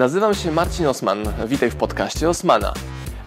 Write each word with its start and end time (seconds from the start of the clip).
Nazywam 0.00 0.34
się 0.34 0.52
Marcin 0.52 0.86
Osman. 0.86 1.24
Witaj 1.46 1.70
w 1.70 1.76
podcaście 1.76 2.28
Osmana. 2.28 2.72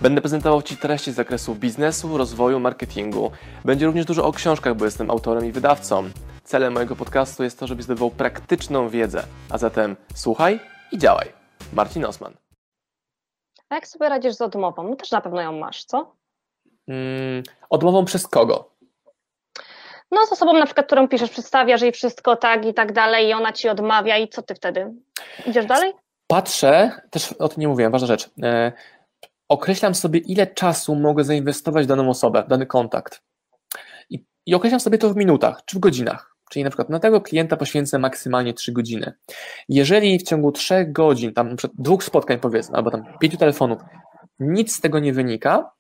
Będę 0.02 0.22
prezentował 0.22 0.62
Ci 0.62 0.78
treści 0.78 1.12
z 1.12 1.16
zakresu 1.16 1.56
biznesu, 1.56 2.18
rozwoju, 2.18 2.60
marketingu. 2.60 3.32
Będzie 3.66 3.86
również 3.86 4.06
dużo 4.06 4.26
o 4.26 4.32
książkach, 4.32 4.76
bo 4.76 4.86
jestem 4.86 5.12
autorem 5.12 5.46
i 5.46 5.52
wydawcą. 5.52 6.10
Celem 6.44 6.74
mojego 6.74 6.96
podcastu 6.96 7.44
jest 7.44 7.60
to, 7.60 7.68
żebyś 7.68 7.86
zdobywał 7.86 8.12
praktyczną 8.12 8.90
wiedzę. 8.90 9.24
A 9.50 9.58
zatem 9.58 9.96
słuchaj 10.16 10.60
i 10.92 10.98
działaj. 10.98 11.28
Marcin 11.74 12.06
Osman. 12.06 12.34
A 13.70 13.76
jak 13.76 13.88
sobie 13.88 14.10
radzisz 14.10 14.34
z 14.34 14.42
odmową? 14.42 14.90
No 14.90 14.96
też 14.96 15.12
na 15.12 15.22
pewno 15.22 15.42
ją 15.42 15.52
masz, 15.52 15.86
co? 15.86 16.16
Mm, 16.88 17.44
odmową 17.70 18.06
przez 18.06 18.28
kogo? 18.28 18.70
No 20.12 20.26
z 20.26 20.32
osobą 20.32 20.54
na 20.54 20.66
przykład, 20.66 20.86
którą 20.86 21.08
piszesz, 21.08 21.30
przedstawiasz 21.30 21.82
jej 21.82 21.92
wszystko 21.92 22.36
tak 22.36 22.66
i 22.66 22.74
tak 22.74 22.94
dalej 22.94 23.28
i 23.28 23.34
ona 23.34 23.54
ci 23.54 23.70
odmawia 23.70 24.18
i 24.18 24.28
co 24.28 24.42
ty 24.42 24.56
wtedy? 24.56 24.94
Idziesz 25.46 25.66
dalej? 25.66 26.03
Patrzę, 26.34 26.92
też 27.10 27.32
o 27.32 27.50
tym 27.50 27.62
nie 27.62 27.68
mówiłem, 27.68 27.92
ważna 27.92 28.08
rzecz. 28.08 28.30
E, 28.44 28.72
określam 29.50 29.96
sobie, 29.96 30.20
ile 30.20 30.48
czasu 30.48 30.96
mogę 30.96 31.24
zainwestować 31.24 31.86
w 31.86 31.88
daną 31.88 32.10
osobę, 32.10 32.44
w 32.44 32.48
dany 32.48 32.66
kontakt. 32.66 33.22
I, 34.10 34.26
I 34.46 34.56
określam 34.56 34.80
sobie 34.80 34.98
to 34.98 35.14
w 35.14 35.16
minutach 35.16 35.62
czy 35.66 35.78
w 35.78 35.80
godzinach. 35.80 36.36
Czyli 36.52 36.64
na 36.64 36.70
przykład 36.70 36.90
na 36.90 37.00
tego 37.00 37.22
klienta 37.22 37.58
poświęcę 37.58 38.00
maksymalnie 38.00 38.54
3 38.54 38.72
godziny. 38.72 39.14
Jeżeli 39.70 40.20
w 40.20 40.24
ciągu 40.24 40.52
3 40.52 40.86
godzin, 40.90 41.34
tam 41.34 41.56
przykład 41.56 41.82
dwóch 41.82 42.04
spotkań 42.04 42.40
powiedzmy, 42.40 42.76
albo 42.76 42.92
tam 42.92 43.04
pięciu 43.20 43.38
telefonów, 43.38 43.82
nic 44.40 44.76
z 44.76 44.82
tego 44.82 45.00
nie 45.00 45.14
wynika, 45.14 45.72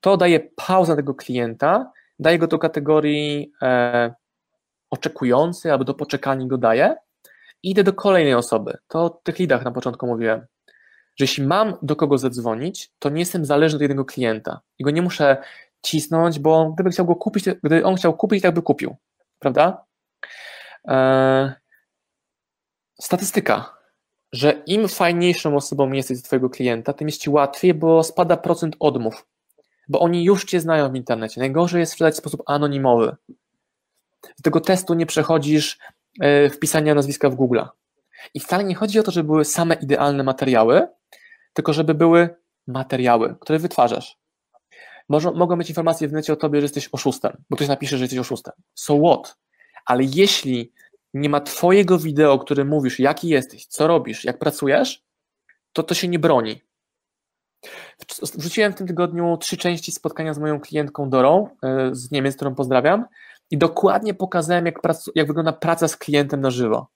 to 0.00 0.16
daję 0.16 0.40
pauzę 0.56 0.96
tego 0.96 1.14
klienta, 1.14 1.92
daję 2.18 2.38
go 2.38 2.46
do 2.46 2.58
kategorii 2.58 3.52
e, 3.62 4.14
oczekujący, 4.90 5.72
albo 5.72 5.84
do 5.84 5.94
poczekania 5.94 6.46
go 6.46 6.58
daję 6.58 6.96
i 7.66 7.70
idę 7.70 7.84
do 7.84 7.92
kolejnej 7.92 8.34
osoby. 8.34 8.78
To 8.88 9.04
o 9.04 9.10
tych 9.10 9.38
lidach 9.38 9.64
na 9.64 9.70
początku 9.70 10.06
mówiłem, 10.06 10.46
że 11.16 11.24
jeśli 11.24 11.46
mam 11.46 11.74
do 11.82 11.96
kogo 11.96 12.18
zadzwonić, 12.18 12.90
to 12.98 13.10
nie 13.10 13.20
jestem 13.20 13.44
zależny 13.44 13.76
od 13.76 13.82
jednego 13.82 14.04
klienta 14.04 14.60
i 14.78 14.84
go 14.84 14.90
nie 14.90 15.02
muszę 15.02 15.36
cisnąć, 15.82 16.38
bo 16.38 16.70
gdyby 16.70 16.90
chciał 16.90 17.06
go 17.06 17.16
kupić, 17.16 17.44
gdyby 17.44 17.84
on 17.84 17.96
chciał 17.96 18.16
kupić, 18.16 18.42
tak 18.42 18.54
by 18.54 18.62
kupił, 18.62 18.96
prawda? 19.38 19.84
E, 20.88 21.54
statystyka, 23.00 23.76
że 24.32 24.62
im 24.66 24.88
fajniejszą 24.88 25.56
osobą 25.56 25.92
jesteś 25.92 26.18
z 26.18 26.22
twojego 26.22 26.50
klienta, 26.50 26.92
tym 26.92 27.08
jest 27.08 27.20
ci 27.20 27.30
łatwiej, 27.30 27.74
bo 27.74 28.02
spada 28.02 28.36
procent 28.36 28.76
odmów 28.80 29.26
bo 29.88 30.00
oni 30.00 30.24
już 30.24 30.44
cię 30.44 30.60
znają 30.60 30.92
w 30.92 30.96
internecie. 30.96 31.40
Najgorzej 31.40 31.80
jest 31.80 31.92
sprzedać 31.92 32.14
w 32.14 32.18
sposób 32.18 32.42
anonimowy. 32.46 33.16
Z 34.36 34.42
tego 34.42 34.60
testu 34.60 34.94
nie 34.94 35.06
przechodzisz 35.06 35.78
wpisania 36.52 36.94
nazwiska 36.94 37.30
w 37.30 37.34
Google. 37.34 37.60
I 38.34 38.40
wcale 38.40 38.64
nie 38.64 38.74
chodzi 38.74 38.98
o 38.98 39.02
to, 39.02 39.10
żeby 39.10 39.26
były 39.26 39.44
same 39.44 39.74
idealne 39.74 40.24
materiały, 40.24 40.88
tylko 41.52 41.72
żeby 41.72 41.94
były 41.94 42.36
materiały, 42.66 43.36
które 43.40 43.58
wytwarzasz. 43.58 44.18
Może, 45.08 45.30
mogą 45.30 45.56
być 45.56 45.68
informacje 45.68 46.08
w 46.08 46.12
necie 46.12 46.32
o 46.32 46.36
tobie, 46.36 46.60
że 46.60 46.64
jesteś 46.64 46.88
oszustem, 46.92 47.42
bo 47.50 47.56
ktoś 47.56 47.68
napisze, 47.68 47.96
że 47.96 48.04
jesteś 48.04 48.18
oszustem. 48.18 48.54
So 48.74 48.98
what? 48.98 49.36
Ale 49.86 50.04
jeśli 50.04 50.72
nie 51.14 51.28
ma 51.28 51.40
twojego 51.40 51.98
wideo, 51.98 52.38
który 52.38 52.64
mówisz, 52.64 53.00
jaki 53.00 53.28
jesteś, 53.28 53.66
co 53.66 53.86
robisz, 53.86 54.24
jak 54.24 54.38
pracujesz, 54.38 55.02
to 55.72 55.82
to 55.82 55.94
się 55.94 56.08
nie 56.08 56.18
broni. 56.18 56.62
Wrzuciłem 58.34 58.72
w 58.72 58.76
tym 58.76 58.86
tygodniu 58.86 59.36
trzy 59.36 59.56
części 59.56 59.92
spotkania 59.92 60.34
z 60.34 60.38
moją 60.38 60.60
klientką 60.60 61.10
Dorą 61.10 61.48
e, 61.62 61.90
z 61.92 62.10
Niemiec, 62.10 62.36
którą 62.36 62.54
pozdrawiam 62.54 63.04
i 63.50 63.58
dokładnie 63.58 64.14
pokazałem, 64.14 64.66
jak, 64.66 64.80
prac, 64.80 65.10
jak 65.14 65.26
wygląda 65.26 65.52
praca 65.52 65.88
z 65.88 65.96
klientem 65.96 66.40
na 66.40 66.50
żywo. 66.50 66.86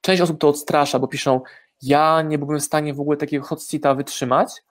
Część 0.00 0.22
osób 0.22 0.40
to 0.40 0.48
odstrasza, 0.48 0.98
bo 0.98 1.08
piszą, 1.08 1.40
ja 1.82 2.22
nie 2.22 2.38
byłbym 2.38 2.58
w 2.58 2.64
stanie 2.64 2.94
w 2.94 3.00
ogóle 3.00 3.16
takiego 3.16 3.44
hot 3.44 3.62
seata 3.62 3.94
wytrzymać, 3.94 4.62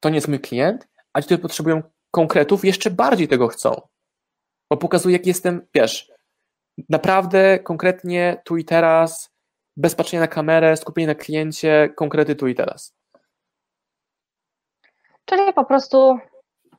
to 0.00 0.08
nie 0.08 0.14
jest 0.14 0.28
mój 0.28 0.40
klient, 0.40 0.88
a 1.12 1.20
ci, 1.20 1.26
którzy 1.26 1.38
potrzebują 1.38 1.82
konkretów, 2.10 2.64
jeszcze 2.64 2.90
bardziej 2.90 3.28
tego 3.28 3.48
chcą. 3.48 3.88
Bo 4.70 4.76
pokazuję, 4.76 5.16
jak 5.16 5.26
jestem, 5.26 5.66
wiesz, 5.74 6.12
naprawdę 6.88 7.58
konkretnie 7.58 8.42
tu 8.44 8.56
i 8.56 8.64
teraz, 8.64 9.32
bez 9.76 9.94
patrzenia 9.94 10.20
na 10.20 10.28
kamerę, 10.28 10.76
skupienie 10.76 11.06
na 11.06 11.14
kliencie, 11.14 11.92
konkrety 11.96 12.36
tu 12.36 12.46
i 12.48 12.54
teraz. 12.54 12.94
Czyli 15.24 15.52
po 15.52 15.64
prostu 15.64 16.18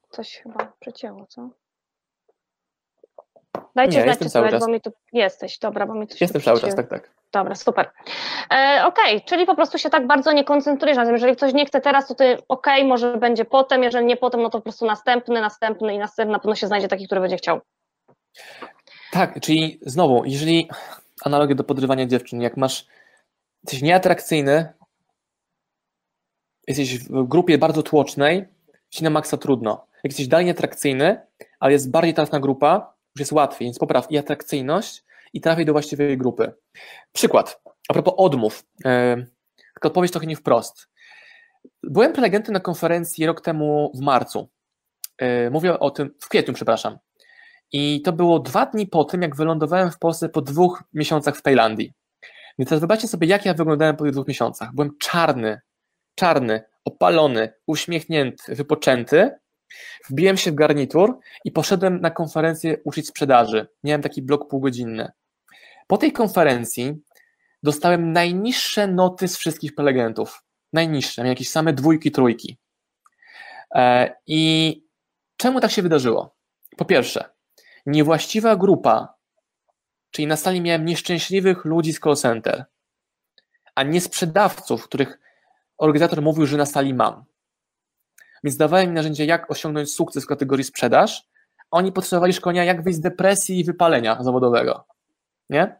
coś 0.09 0.38
chyba 0.38 0.74
przecięło, 0.80 1.26
co? 1.26 1.50
Dajcie 3.75 3.97
Nie, 3.97 4.03
znać, 4.03 4.19
czy 4.19 4.29
słychać, 4.29 4.59
bo 4.59 4.67
mi 4.67 4.81
tu 4.81 4.91
jesteś, 5.13 5.59
dobra, 5.59 5.85
bo 5.85 5.94
mi 5.94 6.07
tu 6.07 6.17
się 6.17 6.25
Jestem 6.25 6.41
cały 6.41 6.59
czas, 6.59 6.75
tak, 6.75 6.89
tak. 6.89 7.11
Dobra, 7.31 7.56
super. 7.56 7.91
E, 8.51 8.84
okej, 8.85 9.22
czyli 9.22 9.45
po 9.45 9.56
prostu 9.56 9.78
się 9.78 9.89
tak 9.89 10.07
bardzo 10.07 10.31
nie 10.31 10.44
koncentrujesz 10.44 10.97
na 10.97 11.06
tym, 11.06 11.13
jeżeli 11.13 11.35
ktoś 11.35 11.53
nie 11.53 11.66
chce 11.66 11.81
teraz, 11.81 12.07
to 12.07 12.16
ty 12.16 12.38
okej, 12.47 12.85
może 12.85 13.17
będzie 13.17 13.45
potem, 13.45 13.84
jeżeli 13.84 14.06
nie 14.06 14.17
potem, 14.17 14.41
no 14.41 14.50
to 14.50 14.57
po 14.57 14.63
prostu 14.63 14.85
następny, 14.85 15.41
następny 15.41 15.94
i 15.94 15.97
następny, 15.97 16.31
na 16.31 16.39
pewno 16.39 16.56
się 16.56 16.67
znajdzie 16.67 16.88
taki, 16.88 17.06
który 17.06 17.22
będzie 17.22 17.38
chciał. 17.38 17.59
Tak, 19.11 19.39
czyli 19.41 19.79
znowu, 19.81 20.23
jeżeli 20.25 20.69
analogię 21.25 21.55
do 21.55 21.63
podrywania 21.63 22.05
dziewczyn, 22.05 22.41
jak 22.41 22.57
masz, 22.57 22.85
jesteś 23.63 23.81
nieatrakcyjny, 23.81 24.73
jesteś 26.67 27.00
w 27.00 27.28
grupie 27.28 27.57
bardzo 27.57 27.84
tłocznej, 27.84 28.45
ci 28.90 29.03
na 29.03 29.09
maksa 29.09 29.38
trudno. 29.38 29.88
Jak 30.03 30.11
jesteś 30.11 30.28
dalej 30.28 30.45
nieatrakcyjny, 30.45 31.22
ale 31.59 31.72
jest 31.72 31.91
bardziej 31.91 32.13
trafna 32.13 32.40
grupa, 32.40 32.93
już 33.16 33.19
jest 33.19 33.31
łatwiej, 33.31 33.68
więc 33.68 33.79
popraw 33.79 34.12
i 34.12 34.18
atrakcyjność 34.18 35.03
i 35.34 35.41
trafiaj 35.41 35.66
do 35.66 35.72
właściwej 35.72 36.18
grupy. 36.18 36.53
Przykład, 37.13 37.62
a 37.90 37.94
propos 37.94 38.13
odmów, 38.18 38.63
yy, 38.85 39.28
tylko 39.74 39.88
odpowiedź 39.88 40.12
trochę 40.12 40.28
nie 40.28 40.35
wprost. 40.35 40.88
Byłem 41.84 42.13
prelegentem 42.13 42.53
na 42.53 42.59
konferencji 42.59 43.25
rok 43.25 43.41
temu 43.41 43.91
w 43.96 44.00
marcu. 44.00 44.50
Yy, 45.22 45.52
mówię 45.52 45.79
o 45.79 45.91
tym, 45.91 46.13
w 46.19 46.29
kwietniu, 46.29 46.53
przepraszam. 46.53 46.97
I 47.72 48.02
to 48.02 48.13
było 48.13 48.40
dwa 48.40 48.66
dni 48.66 48.88
po 48.88 49.03
tym, 49.03 49.22
jak 49.22 49.35
wylądowałem 49.35 49.91
w 49.91 50.00
Polsce 50.00 50.29
po 50.29 50.41
dwóch 50.41 50.84
miesiącach 50.94 51.38
w 51.38 51.41
Tajlandii. 51.41 51.94
Więc 52.59 52.69
teraz 52.69 52.81
wybaczcie 52.81 53.07
sobie, 53.07 53.28
jak 53.28 53.46
ja 53.46 53.53
wyglądałem 53.53 53.96
po 53.96 54.03
tych 54.03 54.13
dwóch 54.13 54.28
miesiącach. 54.28 54.73
Byłem 54.73 54.97
czarny, 55.00 55.62
czarny, 56.16 56.63
opalony, 56.85 57.53
uśmiechnięty, 57.68 58.56
wypoczęty. 58.56 59.31
Wbiłem 60.09 60.38
się 60.38 60.51
w 60.51 60.56
garnitur 60.56 61.19
i 61.45 61.51
poszedłem 61.51 62.01
na 62.01 62.11
konferencję 62.11 62.78
uczyć 62.84 63.07
sprzedaży. 63.07 63.67
Miałem 63.84 64.01
taki 64.01 64.22
blok 64.22 64.50
półgodzinny. 64.50 65.11
Po 65.88 65.97
tej 65.97 66.11
konferencji 66.11 66.95
dostałem 67.63 68.11
najniższe 68.11 68.88
noty 68.88 69.28
z 69.28 69.38
wszystkich 69.38 69.75
prelegentów. 69.75 70.44
Najniższe, 70.73 71.22
miałem 71.22 71.31
jakieś 71.31 71.50
same 71.50 71.73
dwójki, 71.73 72.11
trójki. 72.11 72.57
E, 73.75 74.16
I 74.28 74.84
czemu 75.38 75.59
tak 75.59 75.72
się 75.72 75.81
wydarzyło? 75.81 76.35
Po 76.78 76.85
pierwsze, 76.85 77.25
niewłaściwa 77.85 78.55
grupa, 78.55 79.13
czyli 80.11 80.28
na 80.28 80.35
sali 80.35 80.61
miałem 80.61 80.85
nieszczęśliwych 80.85 81.66
ludzi 81.66 81.94
z 81.94 82.00
call 82.00 82.16
center, 82.16 82.66
a 83.75 83.84
nie 83.84 84.01
sprzedawców, 84.01 84.84
których 84.84 85.19
organizator 85.78 86.22
mówił, 86.22 86.45
że 86.45 86.57
na 86.57 86.66
sali 86.66 86.94
mam. 86.94 87.25
Więc 88.44 88.58
dawałem 88.58 88.88
im 88.88 88.94
narzędzia, 88.94 89.24
jak 89.24 89.52
osiągnąć 89.52 89.94
sukces 89.94 90.24
w 90.24 90.28
kategorii 90.28 90.64
sprzedaż, 90.64 91.24
a 91.72 91.78
oni 91.78 91.92
potrzebowali 91.92 92.34
szkolenia, 92.34 92.64
jak 92.64 92.84
wyjść 92.84 93.00
z 93.00 93.02
depresji 93.02 93.59
i 93.59 93.64
wypalenia 93.64 94.24
zawodowego. 94.24 94.86
Nie? 95.50 95.76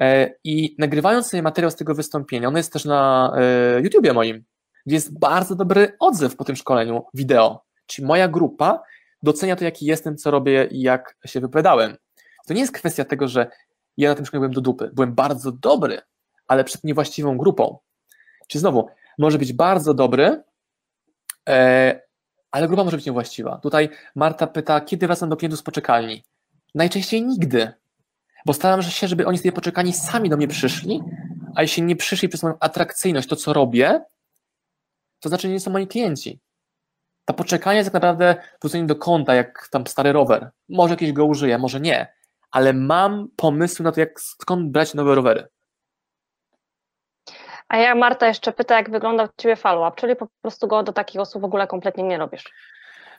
E, 0.00 0.30
I 0.44 0.76
nagrywając 0.78 1.26
sobie 1.26 1.42
materiał 1.42 1.70
z 1.70 1.76
tego 1.76 1.94
wystąpienia, 1.94 2.48
on 2.48 2.56
jest 2.56 2.72
też 2.72 2.84
na 2.84 3.32
e, 3.36 3.80
YouTubie 3.80 4.12
moim, 4.12 4.44
gdzie 4.86 4.96
jest 4.96 5.18
bardzo 5.18 5.54
dobry 5.54 5.96
odzew 6.00 6.36
po 6.36 6.44
tym 6.44 6.56
szkoleniu 6.56 7.04
wideo. 7.14 7.64
Czyli 7.86 8.06
moja 8.06 8.28
grupa 8.28 8.82
docenia 9.22 9.56
to, 9.56 9.64
jaki 9.64 9.86
jestem, 9.86 10.16
co 10.16 10.30
robię 10.30 10.68
i 10.70 10.80
jak 10.80 11.16
się 11.26 11.40
wypowiadałem. 11.40 11.96
To 12.46 12.54
nie 12.54 12.60
jest 12.60 12.72
kwestia 12.72 13.04
tego, 13.04 13.28
że 13.28 13.50
ja 13.96 14.08
na 14.08 14.14
tym 14.14 14.26
szkoleniu 14.26 14.40
byłem 14.40 14.54
do 14.54 14.60
dupy. 14.60 14.90
Byłem 14.94 15.14
bardzo 15.14 15.52
dobry, 15.52 16.00
ale 16.48 16.64
przed 16.64 16.84
niewłaściwą 16.84 17.38
grupą. 17.38 17.78
Czy 18.48 18.58
znowu, 18.58 18.88
może 19.18 19.38
być 19.38 19.52
bardzo 19.52 19.94
dobry, 19.94 20.42
ale 22.50 22.68
grupa 22.68 22.84
może 22.84 22.96
być 22.96 23.06
niewłaściwa. 23.06 23.58
Tutaj 23.58 23.88
Marta 24.14 24.46
pyta, 24.46 24.80
kiedy 24.80 25.06
wracam 25.06 25.28
do 25.28 25.36
klientów 25.36 25.60
z 25.60 25.62
poczekalni? 25.62 26.24
Najczęściej 26.74 27.22
nigdy, 27.22 27.72
bo 28.46 28.52
staram 28.52 28.82
się, 28.82 29.08
żeby 29.08 29.26
oni 29.26 29.38
z 29.38 29.42
tej 29.42 29.52
poczekalni 29.52 29.92
sami 29.92 30.28
do 30.30 30.36
mnie 30.36 30.48
przyszli, 30.48 31.02
a 31.54 31.62
jeśli 31.62 31.82
nie 31.82 31.96
przyszli 31.96 32.28
przez 32.28 32.42
moją 32.42 32.54
atrakcyjność, 32.60 33.28
to 33.28 33.36
co 33.36 33.52
robię, 33.52 34.04
to 35.20 35.28
znaczy 35.28 35.48
nie 35.48 35.60
są 35.60 35.70
moi 35.70 35.86
klienci. 35.86 36.40
Ta 37.24 37.34
poczekalnia 37.34 37.78
jest 37.78 37.86
tak 37.86 37.94
naprawdę 37.94 38.36
wrzucenie 38.62 38.86
do 38.86 38.96
konta, 38.96 39.34
jak 39.34 39.68
tam 39.68 39.86
stary 39.86 40.12
rower. 40.12 40.50
Może 40.68 40.94
jakieś 40.94 41.12
go 41.12 41.24
użyję, 41.24 41.58
może 41.58 41.80
nie, 41.80 42.14
ale 42.50 42.72
mam 42.72 43.28
pomysły 43.36 43.84
na 43.84 43.92
to, 43.92 44.00
jak 44.00 44.20
skąd 44.20 44.70
brać 44.70 44.94
nowe 44.94 45.14
rowery. 45.14 45.48
A 47.68 47.76
ja 47.76 47.94
Marta 47.94 48.26
jeszcze 48.26 48.52
pyta, 48.52 48.76
jak 48.76 48.90
wygląda 48.90 49.24
u 49.24 49.28
Ciebie 49.36 49.56
follow-up, 49.56 50.00
czyli 50.00 50.16
po 50.16 50.26
prostu 50.42 50.68
go 50.68 50.82
do 50.82 50.92
takich 50.92 51.20
osób 51.20 51.42
w 51.42 51.44
ogóle 51.44 51.66
kompletnie 51.66 52.04
nie 52.04 52.18
robisz. 52.18 52.44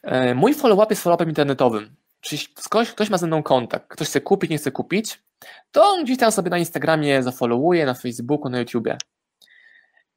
E, 0.04 0.36
Mój 0.36 0.54
follow-up 0.54 0.88
jest 0.90 1.04
follow-upem 1.04 1.28
internetowym. 1.28 1.96
Czyli 2.22 2.42
ktoś, 2.56 2.92
ktoś 2.92 3.10
ma 3.10 3.18
ze 3.18 3.28
mną 3.28 3.44
kontakt, 3.44 3.88
ktoś 3.88 4.08
chce 4.08 4.22
kupić, 4.22 4.50
nie 4.50 4.58
chce 4.58 4.72
kupić, 4.72 5.24
to 5.72 5.98
gdzieś 6.04 6.18
tam 6.18 6.32
sobie 6.32 6.50
na 6.50 6.58
Instagramie 6.58 7.24
zafollowuje, 7.24 7.86
na 7.86 7.94
Facebooku, 7.94 8.50
na 8.50 8.60
YouTubie. 8.60 8.98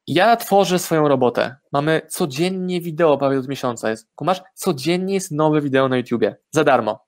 Ja 0.07 0.35
tworzę 0.35 0.79
swoją 0.79 1.07
robotę. 1.07 1.55
Mamy 1.71 2.01
codziennie 2.07 2.81
wideo 2.81 3.17
prawie 3.17 3.39
od 3.39 3.47
miesiąca. 3.47 3.89
Jest, 3.89 4.07
kumasz? 4.15 4.41
Codziennie 4.53 5.13
jest 5.13 5.31
nowe 5.31 5.61
wideo 5.61 5.89
na 5.89 5.97
YouTubie. 5.97 6.35
Za 6.51 6.63
darmo. 6.63 7.05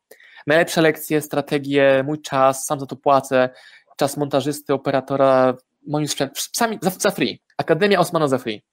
Najlepsze 0.47 0.81
lekcje, 0.81 1.21
strategie, 1.21 2.03
mój 2.05 2.21
czas, 2.21 2.65
sam 2.65 2.79
za 2.79 2.85
to 2.85 2.95
płacę. 2.95 3.49
Czas 3.97 4.17
montażysty, 4.17 4.73
operatora, 4.73 5.53
moim 5.87 6.07
sprzęt, 6.07 6.49
sami 6.55 6.79
za, 6.81 6.89
za 6.89 7.11
free. 7.11 7.41
Akademia 7.57 7.99
Osmana 7.99 8.27
za 8.27 8.37
free. 8.37 8.63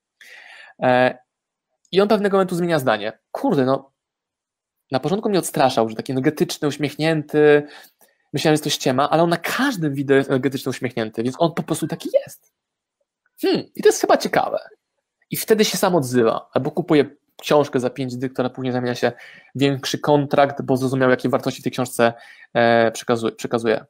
E, 0.82 1.18
I 1.92 2.00
on 2.00 2.08
pewnego 2.08 2.36
momentu 2.36 2.54
zmienia 2.54 2.78
zdanie. 2.78 3.18
Kurde, 3.30 3.64
no. 3.64 3.92
Na 4.90 5.00
początku 5.00 5.28
mnie 5.28 5.38
odstraszał, 5.38 5.88
że 5.88 5.96
taki 5.96 6.12
energetyczny, 6.12 6.68
uśmiechnięty. 6.68 7.62
Myślałem, 8.32 8.56
że 8.56 8.62
to 8.62 8.70
ściema, 8.70 9.10
ale 9.10 9.22
on 9.22 9.30
na 9.30 9.36
każdym 9.36 9.94
wideo 9.94 10.16
jest 10.16 10.30
energetyczny, 10.30 10.70
uśmiechnięty, 10.70 11.22
więc 11.22 11.36
on 11.38 11.54
po 11.54 11.62
prostu 11.62 11.86
taki 11.86 12.10
jest 12.26 12.52
hmm, 13.40 13.64
i 13.74 13.82
to 13.82 13.88
jest 13.88 14.00
chyba 14.00 14.16
ciekawe. 14.16 14.58
I 15.30 15.36
wtedy 15.36 15.64
się 15.64 15.76
sam 15.76 15.96
odzywa, 15.96 16.48
albo 16.52 16.70
kupuje 16.70 17.16
książkę 17.40 17.80
za 17.80 17.90
5 17.90 18.16
dych, 18.16 18.32
która 18.32 18.50
później 18.50 18.72
zamienia 18.72 18.94
się 18.94 19.12
większy 19.54 19.98
kontrakt, 19.98 20.62
bo 20.62 20.76
zrozumiał, 20.76 21.10
jakie 21.10 21.28
wartości 21.28 21.62
tej 21.62 21.72
książce 21.72 22.12
e, 22.54 22.92
przekazuje. 23.36 23.84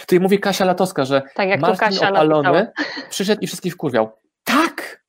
Tutaj 0.00 0.20
mówi 0.20 0.38
Kasia 0.40 0.64
Latowska, 0.64 1.04
że 1.04 1.22
tak 1.34 1.48
jak 1.48 1.60
Marcin 1.60 1.78
Kasia 1.78 2.10
opalony 2.10 2.52
napisała. 2.52 2.86
przyszedł 3.10 3.40
i 3.40 3.46
wszystkich 3.46 3.74
wkurwiał. 3.74 4.10
Tak! 4.44 5.02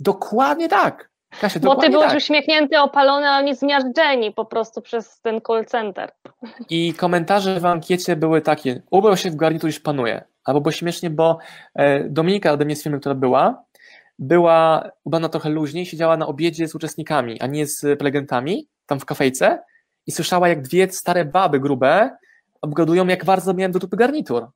Dokładnie 0.00 0.68
tak! 0.68 1.10
Kasia, 1.40 1.60
Bo 1.60 1.76
ty 1.76 1.90
byłeś 1.90 2.08
tak. 2.08 2.16
uśmiechnięty, 2.16 2.78
opalony, 2.80 3.28
a 3.28 3.38
oni 3.38 3.54
zmiażdżeni 3.54 4.32
po 4.32 4.44
prostu 4.44 4.82
przez 4.82 5.20
ten 5.20 5.40
call 5.46 5.64
center. 5.64 6.12
I 6.70 6.94
komentarze 6.94 7.60
w 7.60 7.66
ankiecie 7.66 8.16
były 8.16 8.40
takie, 8.40 8.82
ubrał 8.90 9.16
się 9.16 9.30
w 9.30 9.36
garnitur 9.36 9.68
już 9.68 9.80
panuje. 9.80 10.24
Albo 10.44 10.60
było 10.60 10.72
śmiesznie, 10.72 11.10
bo 11.10 11.38
e, 11.74 12.04
Dominika 12.04 12.52
ode 12.52 12.64
mnie 12.64 12.76
z 12.76 12.82
filmu, 12.82 13.00
która 13.00 13.14
była, 13.14 13.64
była 14.18 14.90
ubrana 15.04 15.28
trochę 15.28 15.48
luźniej, 15.48 15.86
siedziała 15.86 16.16
na 16.16 16.26
obiedzie 16.26 16.68
z 16.68 16.74
uczestnikami, 16.74 17.40
a 17.40 17.46
nie 17.46 17.66
z 17.66 17.98
prelegentami, 17.98 18.68
tam 18.86 19.00
w 19.00 19.04
kafejce 19.04 19.62
i 20.06 20.12
słyszała, 20.12 20.48
jak 20.48 20.62
dwie 20.62 20.92
stare 20.92 21.24
baby 21.24 21.60
grube 21.60 22.16
obgadują, 22.66 23.06
jak 23.06 23.24
bardzo 23.24 23.54
miałem 23.54 23.72
do 23.72 23.78
dupy 23.78 23.96
garnitur. 23.96 24.46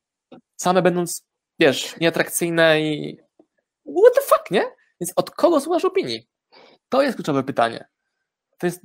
Same 0.57 0.83
będąc, 0.83 1.27
wiesz, 1.59 1.97
nieatrakcyjne 2.01 2.81
i 2.81 3.19
what 3.87 4.15
the 4.15 4.21
fuck, 4.21 4.51
nie? 4.51 4.63
Więc 5.01 5.13
od 5.17 5.31
kogo 5.31 5.61
słuchasz 5.61 5.85
opinii? 5.85 6.27
To 6.89 7.03
jest 7.03 7.15
kluczowe 7.15 7.43
pytanie. 7.43 7.85
To 8.59 8.67
jest 8.67 8.81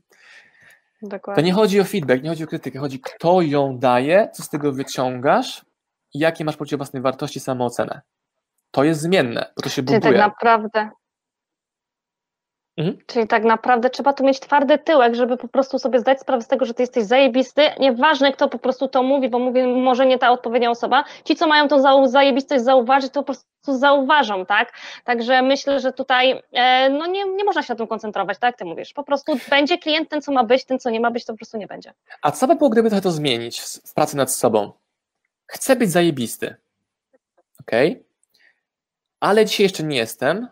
to 1.02 1.08
Dokładnie. 1.08 1.44
nie 1.44 1.54
chodzi 1.54 1.80
o 1.80 1.84
feedback, 1.84 2.24
nie 2.24 2.30
chodzi 2.30 2.44
o 2.44 2.48
krytykę, 2.48 2.80
chodzi 2.80 3.00
kto 3.00 3.42
ją 3.42 3.78
daje, 3.80 4.30
co 4.34 4.44
z 4.44 4.50
tego 4.50 4.72
wyciągasz 4.72 5.66
i 6.14 6.20
jakie 6.20 6.46
masz 6.46 6.58
poczucie 6.58 6.78
własnej 6.78 7.02
wartości, 7.02 7.40
samoocenę. 7.40 8.02
To 8.72 8.84
jest 8.84 9.02
zmienne, 9.02 9.54
bo 9.56 9.62
to 9.64 9.70
się 9.70 9.76
Czyli 9.76 9.88
tak 9.88 10.02
buduje. 10.02 10.18
naprawdę. 10.18 10.90
Mhm. 12.78 12.98
Czyli 13.06 13.28
tak 13.28 13.44
naprawdę 13.44 13.90
trzeba 13.90 14.14
tu 14.14 14.24
mieć 14.24 14.40
twardy 14.40 14.78
tyłek, 14.78 15.16
żeby 15.16 15.38
po 15.38 15.48
prostu 15.48 15.80
sobie 15.80 16.00
zdać 16.00 16.20
sprawę 16.20 16.42
z 16.42 16.48
tego, 16.48 16.66
że 16.66 16.74
ty 16.74 16.84
jesteś 16.84 17.04
zajebisty. 17.04 17.62
Nieważne, 17.80 18.32
kto 18.32 18.50
po 18.50 18.60
prostu 18.60 18.88
to 18.88 19.04
mówi, 19.04 19.30
bo 19.30 19.40
mówi 19.40 19.64
może 19.64 20.06
nie 20.06 20.20
ta 20.20 20.32
odpowiednia 20.32 20.72
osoba. 20.72 21.04
Ci, 21.24 21.36
co 21.36 21.48
mają 21.48 21.68
tą 21.68 22.08
zajebistość 22.08 22.64
zauważyć, 22.64 23.14
to 23.14 23.20
po 23.20 23.26
prostu 23.26 23.46
zauważą, 23.68 24.46
tak? 24.46 24.74
Także 25.04 25.42
myślę, 25.42 25.80
że 25.80 25.94
tutaj 25.94 26.42
e, 26.52 26.90
no 26.90 27.06
nie, 27.06 27.26
nie 27.26 27.44
można 27.44 27.64
się 27.64 27.74
na 27.74 27.78
tym 27.78 27.88
koncentrować, 27.88 28.38
tak 28.40 28.58
ty 28.58 28.66
mówisz. 28.66 28.94
Po 28.94 29.04
prostu 29.04 29.38
będzie 29.50 29.78
klient 29.78 30.10
ten, 30.10 30.22
co 30.22 30.32
ma 30.32 30.44
być, 30.44 30.66
ten, 30.66 30.80
co 30.80 30.90
nie 30.90 31.00
ma 31.00 31.12
być, 31.12 31.26
to 31.26 31.34
po 31.34 31.38
prostu 31.38 31.58
nie 31.58 31.68
będzie. 31.68 31.94
A 32.22 32.32
co 32.32 32.48
by 32.48 32.56
było, 32.56 32.70
gdyby 32.70 32.90
trochę 32.90 33.02
to 33.02 33.12
zmienić 33.12 33.62
w 33.62 33.94
pracy 33.94 34.18
nad 34.18 34.32
sobą? 34.32 34.72
Chcę 35.48 35.76
być 35.76 35.92
zajebisty. 35.92 36.56
Ok? 37.60 37.72
Ale 39.20 39.46
dzisiaj 39.46 39.64
jeszcze 39.64 39.84
nie 39.84 39.98
jestem, 39.98 40.48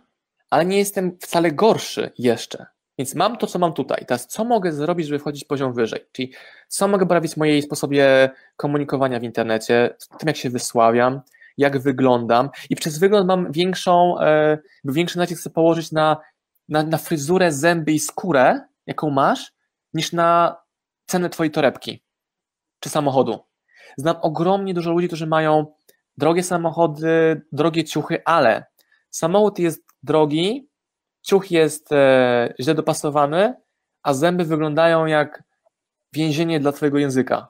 ale 0.53 0.65
nie 0.65 0.77
jestem 0.77 1.17
wcale 1.21 1.51
gorszy 1.51 2.11
jeszcze. 2.17 2.65
Więc 2.97 3.15
mam 3.15 3.38
to, 3.38 3.47
co 3.47 3.59
mam 3.59 3.73
tutaj. 3.73 4.05
Teraz, 4.07 4.27
co 4.27 4.45
mogę 4.45 4.73
zrobić, 4.73 5.07
żeby 5.07 5.19
wchodzić 5.19 5.45
poziom 5.45 5.73
wyżej? 5.73 6.05
Czyli, 6.11 6.33
co 6.67 6.88
mogę 6.88 7.05
poprawić 7.05 7.33
w 7.33 7.38
mojej 7.38 7.61
sposobie 7.61 8.29
komunikowania 8.55 9.19
w 9.19 9.23
internecie, 9.23 9.95
w 10.00 10.17
tym, 10.17 10.27
jak 10.27 10.38
się 10.38 10.50
wysławiam, 10.50 11.21
jak 11.57 11.79
wyglądam. 11.79 12.50
I 12.69 12.75
przez 12.75 13.00
wygląd 13.00 13.27
mam 13.27 13.51
większą, 13.51 14.19
e, 14.19 14.57
większy 14.85 15.17
nacisk 15.17 15.41
chcę 15.41 15.50
położyć 15.50 15.91
na, 15.91 16.17
na, 16.69 16.83
na 16.83 16.97
fryzurę, 16.97 17.51
zęby 17.51 17.91
i 17.91 18.00
skórę, 18.00 18.61
jaką 18.88 19.09
masz, 19.09 19.53
niż 19.94 20.11
na 20.11 20.57
cenę 21.05 21.29
twojej 21.29 21.51
torebki 21.51 22.03
czy 22.79 22.89
samochodu. 22.89 23.39
Znam 23.97 24.15
ogromnie 24.21 24.73
dużo 24.73 24.91
ludzi, 24.91 25.07
którzy 25.07 25.27
mają 25.27 25.65
drogie 26.17 26.44
samochody, 26.44 27.41
drogie 27.51 27.83
ciuchy, 27.83 28.21
ale 28.25 28.65
samochód 29.09 29.59
jest 29.59 29.92
drogi, 30.03 30.69
ciuch 31.21 31.51
jest 31.51 31.91
e, 31.91 32.53
źle 32.59 32.75
dopasowany, 32.75 33.53
a 34.03 34.13
zęby 34.13 34.45
wyglądają 34.45 35.05
jak 35.05 35.44
więzienie 36.13 36.59
dla 36.59 36.71
twojego 36.71 36.97
języka. 36.97 37.47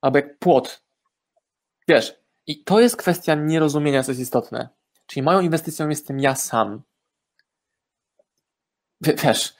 Albo 0.00 0.18
jak 0.18 0.38
płot. 0.38 0.84
Wiesz, 1.88 2.20
i 2.46 2.64
to 2.64 2.80
jest 2.80 2.96
kwestia 2.96 3.34
nierozumienia, 3.34 4.02
co 4.02 4.10
jest 4.10 4.20
istotne. 4.20 4.68
Czyli 5.06 5.22
moją 5.22 5.40
inwestycją 5.40 5.88
jestem 5.88 6.20
ja 6.20 6.34
sam. 6.34 6.82
Wiesz, 9.00 9.56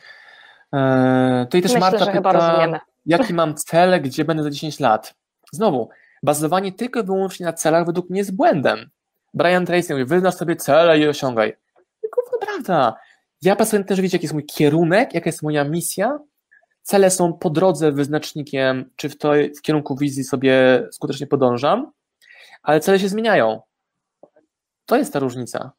e, 0.75 1.47
tutaj 1.47 1.63
też 1.63 1.73
Myślę, 1.73 1.81
Marta 1.81 2.13
pyta, 2.13 2.81
jaki 3.07 3.35
mam 3.35 3.55
cel, 3.55 4.03
gdzie 4.03 4.25
będę 4.25 4.43
za 4.43 4.51
10 4.51 4.81
lat. 4.81 5.15
Znowu, 5.53 5.89
bazowanie 6.23 6.73
tylko 6.73 7.01
i 7.01 7.05
wyłącznie 7.05 7.47
na 7.47 7.53
celach 7.53 7.87
według 7.87 8.11
mnie 8.11 8.19
jest 8.19 8.37
błędem. 8.37 8.91
Brian 9.35 9.67
Tracy 9.67 9.93
mówi, 9.93 10.05
wyznasz 10.05 10.35
sobie 10.35 10.57
cele 10.57 10.99
i 10.99 11.09
osiągaj. 11.09 11.57
Tylko 12.01 12.23
prawda. 12.41 12.97
Ja 13.43 13.57
pracuję 13.57 13.85
też 13.85 14.01
wiedzieć, 14.01 14.13
jaki 14.13 14.25
jest 14.25 14.35
mój 14.35 14.47
kierunek, 14.47 15.15
jaka 15.15 15.29
jest 15.29 15.43
moja 15.43 15.65
misja. 15.65 16.19
Cele 16.83 17.11
są 17.11 17.33
po 17.33 17.51
drodze 17.51 17.93
wyznacznikiem, 17.93 18.91
czy 18.97 19.09
w, 19.09 19.19
to, 19.19 19.33
w 19.59 19.63
kierunku 19.63 19.97
wizji 19.97 20.25
sobie 20.25 20.87
skutecznie 20.93 21.27
podążam, 21.27 21.93
ale 22.63 22.81
cele 22.81 22.99
się 22.99 23.09
zmieniają. 23.09 23.61
To 24.87 24.97
jest 24.97 25.13
ta 25.13 25.19
różnica. 25.19 25.73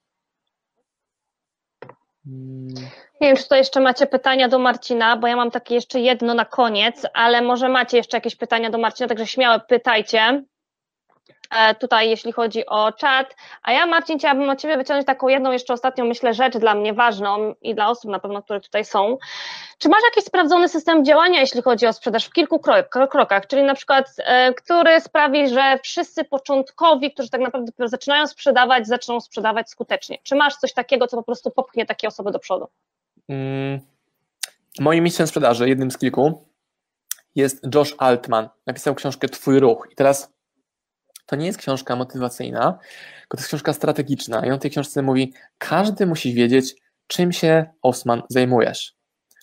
Hmm. 2.26 2.74
Nie 3.22 3.28
wiem, 3.28 3.38
czy 3.38 3.48
to 3.48 3.56
jeszcze 3.56 3.80
macie 3.80 4.08
pytania 4.08 4.50
do 4.50 4.60
Marcina, 4.60 5.18
bo 5.18 5.28
ja 5.28 5.36
mam 5.36 5.52
takie 5.52 5.76
jeszcze 5.76 6.00
jedno 6.00 6.34
na 6.34 6.46
koniec, 6.46 7.06
ale 7.14 7.42
może 7.42 7.70
macie 7.70 7.98
jeszcze 7.98 8.18
jakieś 8.18 8.36
pytania 8.36 8.70
do 8.70 8.78
Marcina, 8.78 9.08
także 9.08 9.28
śmiało 9.28 9.60
pytajcie. 9.60 10.44
E, 11.52 11.76
tutaj, 11.76 12.10
jeśli 12.10 12.32
chodzi 12.32 12.66
o 12.66 12.92
czat. 12.92 13.36
A 13.64 13.72
ja, 13.72 13.86
Marcin, 13.86 14.20
chciałabym 14.20 14.50
od 14.50 14.60
Ciebie 14.60 14.78
wyciągnąć 14.78 15.08
taką 15.08 15.28
jedną 15.28 15.52
jeszcze 15.52 15.74
ostatnią, 15.74 16.06
myślę, 16.06 16.34
rzecz 16.34 16.58
dla 16.58 16.76
mnie 16.76 16.94
ważną 16.94 17.56
i 17.62 17.76
dla 17.76 17.90
osób 17.90 18.12
na 18.12 18.20
pewno, 18.20 18.42
które 18.44 18.62
tutaj 18.62 18.86
są. 18.86 19.18
Czy 19.78 19.90
masz 19.90 20.02
jakiś 20.04 20.24
sprawdzony 20.24 20.70
system 20.70 21.06
działania, 21.06 21.40
jeśli 21.40 21.62
chodzi 21.62 21.88
o 21.88 21.94
sprzedaż 21.94 22.26
w 22.26 22.34
kilku 22.34 22.60
krok, 22.60 22.90
krokach, 23.12 23.48
czyli 23.48 23.64
na 23.64 23.76
przykład, 23.76 24.12
e, 24.18 24.54
który 24.54 25.02
sprawi, 25.02 25.50
że 25.50 25.80
wszyscy 25.84 26.24
początkowi, 26.24 27.14
którzy 27.14 27.30
tak 27.30 27.42
naprawdę 27.42 27.72
zaczynają 27.86 28.28
sprzedawać, 28.28 28.88
zaczną 28.88 29.22
sprzedawać 29.22 29.70
skutecznie? 29.70 30.18
Czy 30.24 30.36
masz 30.36 30.56
coś 30.56 30.74
takiego, 30.74 31.08
co 31.08 31.18
po 31.18 31.24
prostu 31.24 31.52
popchnie 31.52 31.86
takie 31.86 32.08
osoby 32.08 32.32
do 32.32 32.40
przodu? 32.40 32.68
Mm, 33.30 33.80
Moim 34.80 35.04
mistrzem 35.04 35.28
sprzedaży, 35.28 35.70
jednym 35.70 35.92
z 35.92 35.98
kilku, 35.98 36.46
jest 37.36 37.76
Josh 37.76 37.96
Altman. 37.98 38.50
Napisał 38.68 38.96
książkę 38.96 39.30
Twój 39.30 39.60
ruch. 39.60 39.88
I 39.92 39.96
teraz 39.96 40.35
to 41.26 41.36
nie 41.36 41.46
jest 41.46 41.58
książka 41.58 41.96
motywacyjna, 41.96 42.80
tylko 43.20 43.38
to 43.38 43.42
jest 43.42 43.48
książka 43.48 43.74
strategiczna. 43.74 44.46
I 44.46 44.52
on 44.52 44.60
w 44.60 44.62
tej 44.62 44.72
książce 44.72 45.02
mówi, 45.02 45.34
każdy 45.58 46.06
musi 46.06 46.34
wiedzieć, 46.34 46.76
czym 47.08 47.32
się 47.32 47.66
Osman 47.82 48.22
zajmujesz. 48.30 48.96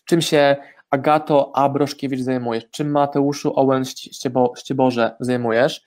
Czym 0.05 0.23
się 0.23 0.57
Agato 0.91 1.53
Abroszkiewicz 1.57 2.21
zajmujesz, 2.21 2.65
czym 2.71 2.91
Mateuszu 2.91 3.53
Owen 3.57 3.85
Ściebo, 3.85 4.53
Ścieborze 4.59 5.17
zajmujesz. 5.21 5.83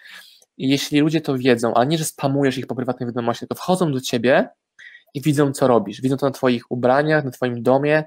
I 0.58 0.70
jeśli 0.70 1.00
ludzie 1.00 1.22
to 1.22 1.38
wiedzą, 1.38 1.74
a 1.74 1.84
nie, 1.84 1.98
że 1.98 2.06
spamujesz 2.06 2.58
ich 2.58 2.68
po 2.68 2.76
prywatnej 2.76 3.08
wiadomości, 3.08 3.48
to 3.48 3.56
wchodzą 3.56 3.92
do 3.92 4.02
ciebie 4.02 4.50
i 5.14 5.22
widzą, 5.22 5.52
co 5.52 5.68
robisz. 5.68 6.02
Widzą 6.02 6.18
to 6.18 6.26
na 6.26 6.32
twoich 6.32 6.72
ubraniach, 6.72 7.24
na 7.26 7.32
twoim 7.32 7.64
domie, 7.64 8.04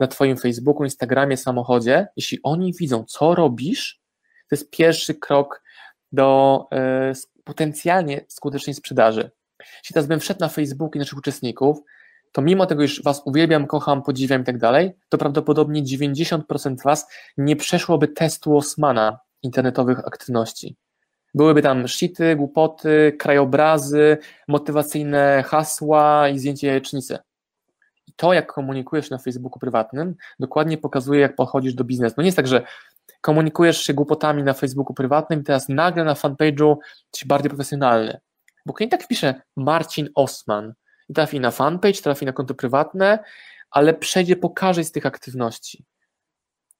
na 0.00 0.06
twoim 0.06 0.36
Facebooku, 0.36 0.84
Instagramie, 0.84 1.36
samochodzie. 1.36 2.06
Jeśli 2.16 2.38
oni 2.42 2.72
widzą, 2.72 3.04
co 3.04 3.34
robisz, 3.34 4.00
to 4.48 4.56
jest 4.56 4.70
pierwszy 4.70 5.14
krok 5.14 5.62
do 6.12 6.66
e, 6.72 7.12
potencjalnie 7.44 8.24
skutecznej 8.28 8.74
sprzedaży. 8.74 9.30
Jeśli 9.60 9.94
teraz 9.94 10.06
bym 10.06 10.20
wszedł 10.20 10.40
na 10.40 10.48
Facebook 10.48 10.96
i 10.96 10.98
naszych 10.98 11.18
uczestników, 11.18 11.78
to 12.32 12.42
mimo 12.42 12.66
tego, 12.66 12.82
iż 12.82 13.02
Was 13.02 13.22
uwielbiam, 13.24 13.66
kocham, 13.66 14.02
podziwiam 14.02 14.42
i 14.42 14.44
tak 14.44 14.58
dalej, 14.58 14.92
to 15.08 15.18
prawdopodobnie 15.18 15.82
90% 15.82 16.82
Was 16.84 17.06
nie 17.36 17.56
przeszłoby 17.56 18.08
testu 18.08 18.56
Osmana 18.56 19.18
internetowych 19.42 19.98
aktywności. 19.98 20.76
Byłyby 21.34 21.62
tam 21.62 21.88
shity, 21.88 22.36
głupoty, 22.36 23.12
krajobrazy, 23.18 24.18
motywacyjne 24.48 25.44
hasła 25.46 26.28
i 26.28 26.38
zdjęcie 26.38 26.66
jajecznicy. 26.66 27.18
I 28.06 28.12
to, 28.16 28.32
jak 28.32 28.52
komunikujesz 28.52 29.10
na 29.10 29.18
Facebooku 29.18 29.58
prywatnym, 29.58 30.14
dokładnie 30.40 30.78
pokazuje, 30.78 31.20
jak 31.20 31.36
podchodzisz 31.36 31.74
do 31.74 31.84
biznesu. 31.84 32.14
No 32.16 32.22
nie 32.22 32.28
jest 32.28 32.36
tak, 32.36 32.46
że 32.46 32.62
komunikujesz 33.20 33.82
się 33.82 33.94
głupotami 33.94 34.42
na 34.42 34.52
Facebooku 34.52 34.94
prywatnym 34.94 35.40
i 35.40 35.44
teraz 35.44 35.68
nagle 35.68 36.04
na 36.04 36.14
fanpage'u 36.14 36.76
jesteś 37.12 37.26
bardziej 37.26 37.50
profesjonalny. 37.50 38.20
Bo 38.66 38.74
klient 38.74 38.90
tak 38.90 39.02
wpisze 39.02 39.42
Marcin 39.56 40.08
Osman 40.14 40.74
i 41.08 41.14
trafi 41.14 41.40
na 41.40 41.50
fanpage, 41.50 42.02
trafi 42.02 42.26
na 42.26 42.32
konto 42.32 42.54
prywatne, 42.54 43.18
ale 43.70 43.94
przejdzie 43.94 44.36
po 44.36 44.50
każdej 44.50 44.84
z 44.84 44.92
tych 44.92 45.06
aktywności. 45.06 45.84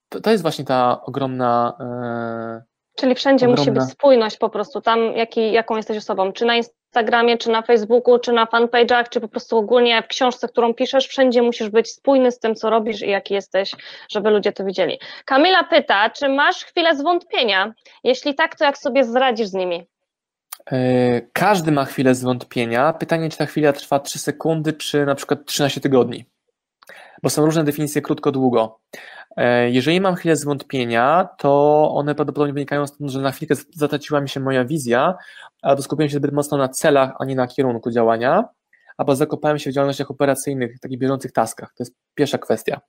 To, 0.09 0.21
to 0.21 0.31
jest 0.31 0.43
właśnie 0.43 0.65
ta 0.65 1.05
ogromna. 1.05 1.77
E, 1.81 2.63
Czyli 2.97 3.15
wszędzie 3.15 3.47
ogromna... 3.49 3.73
musi 3.73 3.81
być 3.81 3.93
spójność 3.93 4.37
po 4.37 4.51
prostu, 4.51 4.81
tam 4.81 4.99
jaki, 5.17 5.53
jaką 5.53 5.77
jesteś 5.77 5.99
osobą, 5.99 6.33
czy 6.33 6.45
na 6.45 6.57
Instagramie, 6.89 7.39
czy 7.39 7.51
na 7.51 7.63
Facebooku, 7.63 8.19
czy 8.19 8.33
na 8.33 8.45
fanpage'ach, 8.45 9.09
czy 9.09 9.21
po 9.21 9.29
prostu 9.29 9.59
ogólnie 9.59 10.03
w 10.03 10.07
książce, 10.07 10.49
którą 10.49 10.75
piszesz, 10.75 11.07
wszędzie 11.07 11.43
musisz 11.43 11.69
być 11.69 11.91
spójny 11.91 12.33
z 12.33 12.39
tym, 12.39 12.55
co 12.55 12.71
robisz 12.71 13.03
i 13.03 13.11
jaki 13.11 13.35
jesteś, 13.35 13.73
żeby 14.11 14.31
ludzie 14.31 14.53
to 14.53 14.65
widzieli. 14.65 14.99
Kamila 15.25 15.65
pyta, 15.65 16.11
czy 16.11 16.29
masz 16.29 16.65
chwilę 16.65 16.97
zwątpienia? 16.97 17.73
Jeśli 18.05 18.35
tak, 18.35 18.57
to 18.57 18.65
jak 18.65 18.79
sobie 18.79 19.05
zradzisz 19.05 19.47
z 19.47 19.53
nimi? 19.53 19.87
E, 20.73 20.77
każdy 21.33 21.73
ma 21.73 21.85
chwilę 21.85 22.15
zwątpienia. 22.15 22.93
Pytanie, 22.93 23.31
czy 23.31 23.39
ta 23.39 23.47
chwila 23.47 23.73
trwa 23.73 24.01
3 24.01 24.19
sekundy, 24.19 24.73
czy 24.73 25.07
na 25.07 25.15
przykład 25.15 25.45
13 25.45 25.81
tygodni. 25.81 26.25
Bo 27.23 27.31
są 27.31 27.45
różne 27.45 27.65
definicje 27.65 28.03
krótko-długo. 28.03 28.79
E, 29.37 29.71
jeżeli 29.71 30.01
mam 30.01 30.15
chwilę 30.15 30.37
zwątpienia, 30.37 31.29
to 31.39 31.91
one 31.95 32.15
prawdopodobnie 32.15 32.55
wynikają 32.55 32.87
stąd, 32.87 33.11
że 33.11 33.21
na 33.21 33.31
chwilkę 33.31 33.55
zatraciła 33.75 34.21
mi 34.21 34.29
się 34.29 34.41
moja 34.41 34.65
wizja, 34.65 35.15
albo 35.63 35.83
skupiłem 35.83 36.11
się 36.11 36.17
zbyt 36.17 36.33
mocno 36.33 36.59
na 36.59 36.69
celach, 36.69 37.13
a 37.19 37.25
nie 37.25 37.35
na 37.35 37.47
kierunku 37.47 37.91
działania, 37.91 38.45
albo 38.97 39.17
zakopałem 39.17 39.59
się 39.59 39.71
w 39.71 39.73
działalnościach 39.73 40.11
operacyjnych, 40.11 40.81
takich 40.81 40.99
bieżących 40.99 41.33
taskach. 41.33 41.69
To 41.69 41.83
jest 41.83 41.95
pierwsza 42.15 42.39
kwestia. 42.39 42.81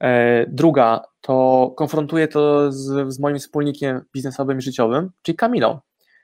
E, 0.00 0.46
druga, 0.48 1.02
to 1.20 1.72
konfrontuję 1.76 2.28
to 2.28 2.72
z, 2.72 3.14
z 3.14 3.18
moim 3.18 3.38
wspólnikiem 3.38 4.00
biznesowym 4.14 4.58
i 4.58 4.62
życiowym, 4.62 5.10
czyli 5.22 5.36
Kamilą. 5.36 5.78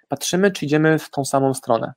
Patrzymy, 0.09 0.51
czy 0.51 0.65
idziemy 0.65 0.99
w 0.99 1.11
tą 1.11 1.25
samą 1.25 1.55
stronę. 1.55 1.93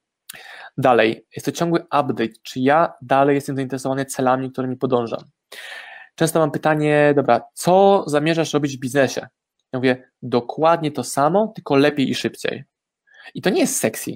Dalej, 0.77 1.25
jest 1.35 1.45
to 1.45 1.51
ciągły 1.51 1.79
update, 1.79 2.33
czy 2.43 2.59
ja 2.59 2.93
dalej 3.01 3.35
jestem 3.35 3.55
zainteresowany 3.55 4.05
celami, 4.05 4.51
którymi 4.51 4.77
podążam. 4.77 5.19
Często 6.15 6.39
mam 6.39 6.51
pytanie, 6.51 7.13
dobra, 7.15 7.41
co 7.53 8.03
zamierzasz 8.07 8.53
robić 8.53 8.77
w 8.77 8.79
biznesie? 8.79 9.27
Ja 9.73 9.79
mówię, 9.79 10.11
dokładnie 10.21 10.91
to 10.91 11.03
samo, 11.03 11.47
tylko 11.47 11.75
lepiej 11.75 12.09
i 12.09 12.15
szybciej. 12.15 12.63
I 13.33 13.41
to 13.41 13.49
nie 13.49 13.61
jest 13.61 13.77
sexy, 13.77 14.11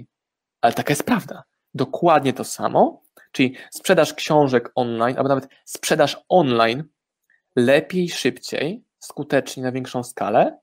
ale 0.62 0.74
taka 0.74 0.91
jest 0.91 1.03
prawda. 1.03 1.43
Dokładnie 1.74 2.33
to 2.33 2.43
samo, 2.43 3.01
czyli 3.31 3.55
sprzedaż 3.71 4.13
książek 4.13 4.71
online, 4.75 5.17
albo 5.17 5.29
nawet 5.29 5.50
sprzedaż 5.65 6.17
online 6.29 6.83
lepiej, 7.55 8.09
szybciej, 8.09 8.83
skutecznie, 9.00 9.63
na 9.63 9.71
większą 9.71 10.03
skalę, 10.03 10.59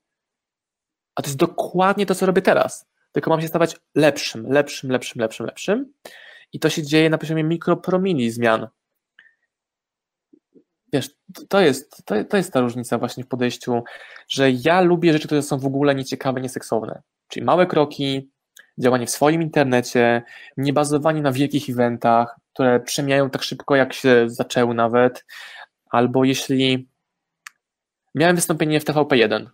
a 1.15 1.21
to 1.21 1.27
jest 1.27 1.37
dokładnie 1.37 2.05
to, 2.05 2.15
co 2.15 2.25
robię 2.25 2.41
teraz. 2.41 2.87
Tylko 3.15 3.29
mam 3.29 3.41
się 3.41 3.47
stawać 3.47 3.75
lepszym, 3.95 4.51
lepszym, 4.51 4.91
lepszym, 4.91 5.21
lepszym, 5.21 5.45
lepszym. 5.45 5.93
I 6.53 6.59
to 6.59 6.69
się 6.69 6.83
dzieje 6.83 7.09
na 7.09 7.17
poziomie 7.17 7.43
mikropromili 7.43 8.31
zmian 8.31 8.67
wiesz, 10.95 11.09
to 11.49 11.61
jest, 11.61 12.05
to, 12.05 12.23
to 12.23 12.37
jest 12.37 12.53
ta 12.53 12.59
różnica 12.59 12.97
właśnie 12.97 13.23
w 13.23 13.27
podejściu, 13.27 13.83
że 14.27 14.51
ja 14.51 14.81
lubię 14.81 15.13
rzeczy, 15.13 15.27
które 15.27 15.41
są 15.41 15.59
w 15.59 15.65
ogóle 15.65 15.95
nieciekawe, 15.95 16.41
nieseksowne. 16.41 17.01
Czyli 17.27 17.45
małe 17.45 17.67
kroki, 17.67 18.29
działanie 18.77 19.05
w 19.05 19.09
swoim 19.09 19.41
internecie, 19.41 20.23
nie 20.57 20.73
bazowanie 20.73 21.21
na 21.21 21.31
wielkich 21.31 21.69
eventach, 21.69 22.39
które 22.53 22.79
przemijają 22.79 23.29
tak 23.29 23.43
szybko, 23.43 23.75
jak 23.75 23.93
się 23.93 24.29
zaczęły 24.29 24.75
nawet, 24.75 25.25
albo 25.89 26.23
jeśli 26.23 26.89
miałem 28.15 28.35
wystąpienie 28.35 28.79
w 28.79 28.85
TVP1 28.85 29.47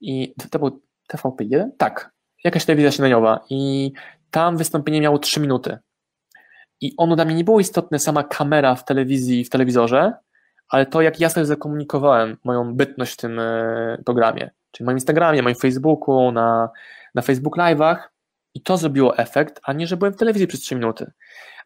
i 0.00 0.34
to 0.50 0.58
był 0.58 0.82
TVP1? 1.12 1.68
Tak, 1.78 2.10
jakaś 2.44 2.64
telewizja 2.64 2.92
śniadaniowa 2.92 3.44
i 3.50 3.92
tam 4.30 4.56
wystąpienie 4.56 5.00
miało 5.00 5.18
3 5.18 5.40
minuty. 5.40 5.78
I 6.80 6.94
ono 6.96 7.16
dla 7.16 7.24
mnie 7.24 7.34
nie 7.34 7.44
było 7.44 7.60
istotne, 7.60 7.98
sama 7.98 8.24
kamera 8.24 8.74
w 8.74 8.84
telewizji, 8.84 9.44
w 9.44 9.50
telewizorze, 9.50 10.12
ale 10.68 10.86
to 10.86 11.02
jak 11.02 11.20
ja 11.20 11.28
sobie 11.28 11.46
zakomunikowałem 11.46 12.36
moją 12.44 12.74
bytność 12.74 13.12
w 13.12 13.16
tym 13.16 13.38
e, 13.38 13.98
programie, 14.04 14.50
czyli 14.70 14.84
moim 14.84 14.96
Instagramie, 14.96 15.42
moim 15.42 15.56
Facebooku, 15.56 16.32
na, 16.32 16.68
na 17.14 17.22
Facebook 17.22 17.56
Live'ach 17.56 17.96
i 18.54 18.62
to 18.62 18.76
zrobiło 18.76 19.18
efekt, 19.18 19.60
a 19.62 19.72
nie, 19.72 19.86
że 19.86 19.96
byłem 19.96 20.12
w 20.12 20.16
telewizji 20.16 20.46
przez 20.46 20.60
3 20.60 20.74
minuty. 20.74 21.12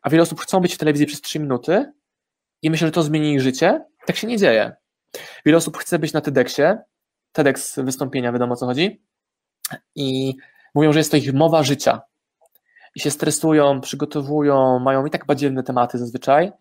A 0.03 0.11
wiele 0.11 0.23
osób 0.23 0.41
chcą 0.41 0.61
być 0.61 0.75
w 0.75 0.79
telewizji 0.79 1.07
przez 1.07 1.21
3 1.21 1.41
minuty 1.41 1.93
i 2.63 2.71
myślę, 2.71 2.89
że 2.89 2.93
to 2.93 3.03
zmieni 3.03 3.33
ich 3.33 3.41
życie. 3.41 3.85
Tak 4.07 4.17
się 4.17 4.27
nie 4.27 4.39
dzieje. 4.39 4.73
Wiele 5.47 5.59
osób 5.59 5.77
chce 5.77 5.99
być 5.99 6.13
na 6.13 6.21
TEDxie, 6.21 6.79
TEDx 7.33 7.79
wystąpienia, 7.79 8.33
wiadomo 8.33 8.53
o 8.53 8.57
co 8.57 8.67
chodzi, 8.67 9.03
i 9.95 10.35
mówią, 10.75 10.93
że 10.93 11.01
jest 11.01 11.11
to 11.11 11.17
ich 11.17 11.33
mowa 11.35 11.63
życia. 11.63 12.01
I 12.95 13.01
się 13.01 13.11
stresują, 13.11 13.81
przygotowują, 13.81 14.79
mają 14.79 15.07
i 15.07 15.11
tak 15.11 15.27
badziewne 15.27 15.63
tematy 15.63 15.99
zazwyczaj, 15.99 16.53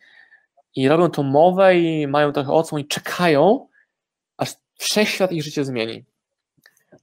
i 0.75 0.89
robią 0.89 1.09
tą 1.09 1.23
mowę 1.23 1.75
i 1.79 2.07
mają 2.07 2.31
trochę 2.31 2.51
odsłon 2.51 2.81
i 2.81 2.87
czekają, 2.87 3.67
aż 4.37 4.53
wszechświat 4.77 5.31
ich 5.31 5.43
życie 5.43 5.65
zmieni. 5.65 6.05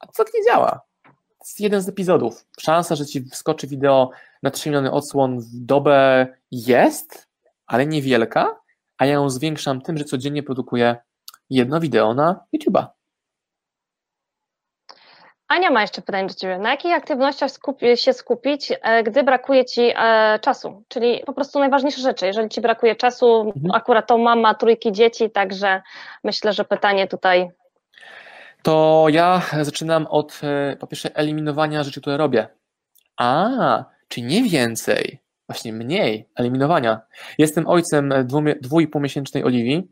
A 0.00 0.06
to 0.06 0.12
tak 0.12 0.26
nie 0.34 0.44
działa. 0.44 0.80
To 1.04 1.44
jest 1.44 1.60
jeden 1.60 1.82
z 1.82 1.88
epizodów. 1.88 2.46
Szansa, 2.60 2.96
że 2.96 3.06
ci 3.06 3.24
wskoczy 3.24 3.66
wideo 3.66 4.10
na 4.42 4.50
3 4.50 4.68
miliony 4.68 4.90
odsłon 4.92 5.40
w 5.40 5.48
dobę 5.52 6.26
jest, 6.50 7.28
ale 7.66 7.86
niewielka, 7.86 8.60
a 8.98 9.06
ja 9.06 9.12
ją 9.12 9.30
zwiększam 9.30 9.80
tym, 9.80 9.98
że 9.98 10.04
codziennie 10.04 10.42
produkuję 10.42 10.96
jedno 11.50 11.80
wideo 11.80 12.14
na 12.14 12.40
YouTube'a. 12.56 12.86
Ania 15.48 15.70
ma 15.70 15.80
jeszcze 15.80 16.02
pytanie 16.02 16.28
do 16.28 16.34
Ciebie. 16.34 16.58
Na 16.58 16.70
jakich 16.70 16.94
aktywnościach 16.94 17.50
skupi, 17.50 17.96
się 17.96 18.12
skupić, 18.12 18.72
e, 18.82 19.02
gdy 19.02 19.22
brakuje 19.22 19.64
Ci 19.64 19.92
e, 19.96 20.38
czasu? 20.38 20.84
Czyli 20.88 21.22
po 21.26 21.32
prostu 21.32 21.58
najważniejsze 21.58 22.00
rzeczy. 22.00 22.26
Jeżeli 22.26 22.48
Ci 22.48 22.60
brakuje 22.60 22.96
czasu, 22.96 23.40
mhm. 23.40 23.74
akurat 23.74 24.06
to 24.06 24.18
mama 24.18 24.54
trójki 24.54 24.92
dzieci, 24.92 25.30
także 25.30 25.82
myślę, 26.24 26.52
że 26.52 26.64
pytanie 26.64 27.06
tutaj. 27.06 27.50
To 28.62 29.06
ja 29.10 29.42
zaczynam 29.62 30.06
od 30.06 30.40
e, 30.42 30.76
po 30.76 30.86
pierwsze 30.86 31.16
eliminowania 31.16 31.82
rzeczy, 31.82 32.00
które 32.00 32.16
robię. 32.16 32.48
A, 33.16 33.84
czy 34.08 34.22
nie 34.22 34.42
więcej, 34.42 35.20
właśnie 35.48 35.72
mniej 35.72 36.28
eliminowania. 36.36 37.00
Jestem 37.38 37.66
ojcem 37.66 38.14
dwu, 38.24 38.42
dwu 38.60 38.80
i 38.80 38.88
półmiesięcznej 38.88 39.44
Oliwii 39.44 39.88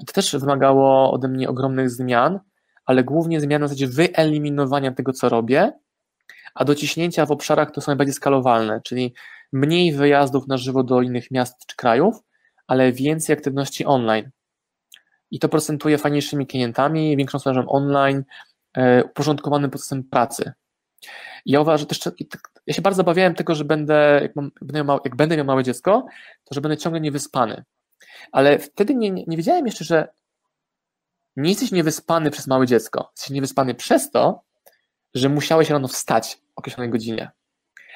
i 0.00 0.04
to 0.04 0.12
też 0.12 0.36
wymagało 0.36 1.12
ode 1.12 1.28
mnie 1.28 1.48
ogromnych 1.48 1.90
zmian 1.90 2.40
ale 2.84 3.04
głównie 3.04 3.40
zmiana 3.40 3.66
w 3.66 3.68
zasadzie 3.68 3.86
wyeliminowania 3.86 4.92
tego, 4.92 5.12
co 5.12 5.28
robię, 5.28 5.72
a 6.54 6.64
dociśnięcia 6.64 7.26
w 7.26 7.30
obszarach, 7.30 7.70
które 7.70 7.84
są 7.84 7.90
najbardziej 7.90 8.14
skalowalne, 8.14 8.80
czyli 8.84 9.14
mniej 9.52 9.92
wyjazdów 9.92 10.46
na 10.46 10.56
żywo 10.56 10.82
do 10.82 11.02
innych 11.02 11.30
miast 11.30 11.66
czy 11.66 11.76
krajów, 11.76 12.16
ale 12.66 12.92
więcej 12.92 13.32
aktywności 13.32 13.84
online. 13.84 14.30
I 15.30 15.38
to 15.38 15.48
procentuje 15.48 15.98
fajniejszymi 15.98 16.46
klientami, 16.46 17.16
większą 17.16 17.38
sprzedażą 17.38 17.68
online, 17.68 18.24
e, 18.76 19.04
uporządkowanym 19.04 19.70
procesem 19.70 20.04
pracy. 20.04 20.52
Ja 21.46 21.60
uważam, 21.60 21.78
że 21.78 21.86
też 21.86 21.98
tak, 21.98 22.14
ja 22.66 22.74
się 22.74 22.82
bardzo 22.82 23.02
obawiałem 23.02 23.34
tego, 23.34 23.54
że 23.54 23.64
będę, 23.64 24.18
jak, 24.22 24.36
mam, 24.36 24.50
będę 24.60 24.84
miał, 24.84 25.00
jak 25.04 25.16
będę 25.16 25.36
miał 25.36 25.46
małe 25.46 25.64
dziecko, 25.64 26.06
to 26.44 26.54
że 26.54 26.60
będę 26.60 26.76
ciągle 26.76 27.00
niewyspany. 27.00 27.64
Ale 28.32 28.58
wtedy 28.58 28.94
nie, 28.94 29.10
nie 29.10 29.36
wiedziałem 29.36 29.66
jeszcze, 29.66 29.84
że 29.84 30.08
nie 31.36 31.50
jesteś 31.50 31.72
niewyspany 31.72 32.30
przez 32.30 32.46
małe 32.46 32.66
dziecko. 32.66 33.12
Jesteś 33.16 33.30
niewyspany 33.30 33.74
przez 33.74 34.10
to, 34.10 34.42
że 35.14 35.28
musiałeś 35.28 35.70
rano 35.70 35.88
wstać 35.88 36.38
o 36.42 36.52
określonej 36.56 36.90
godzinie. 36.90 37.30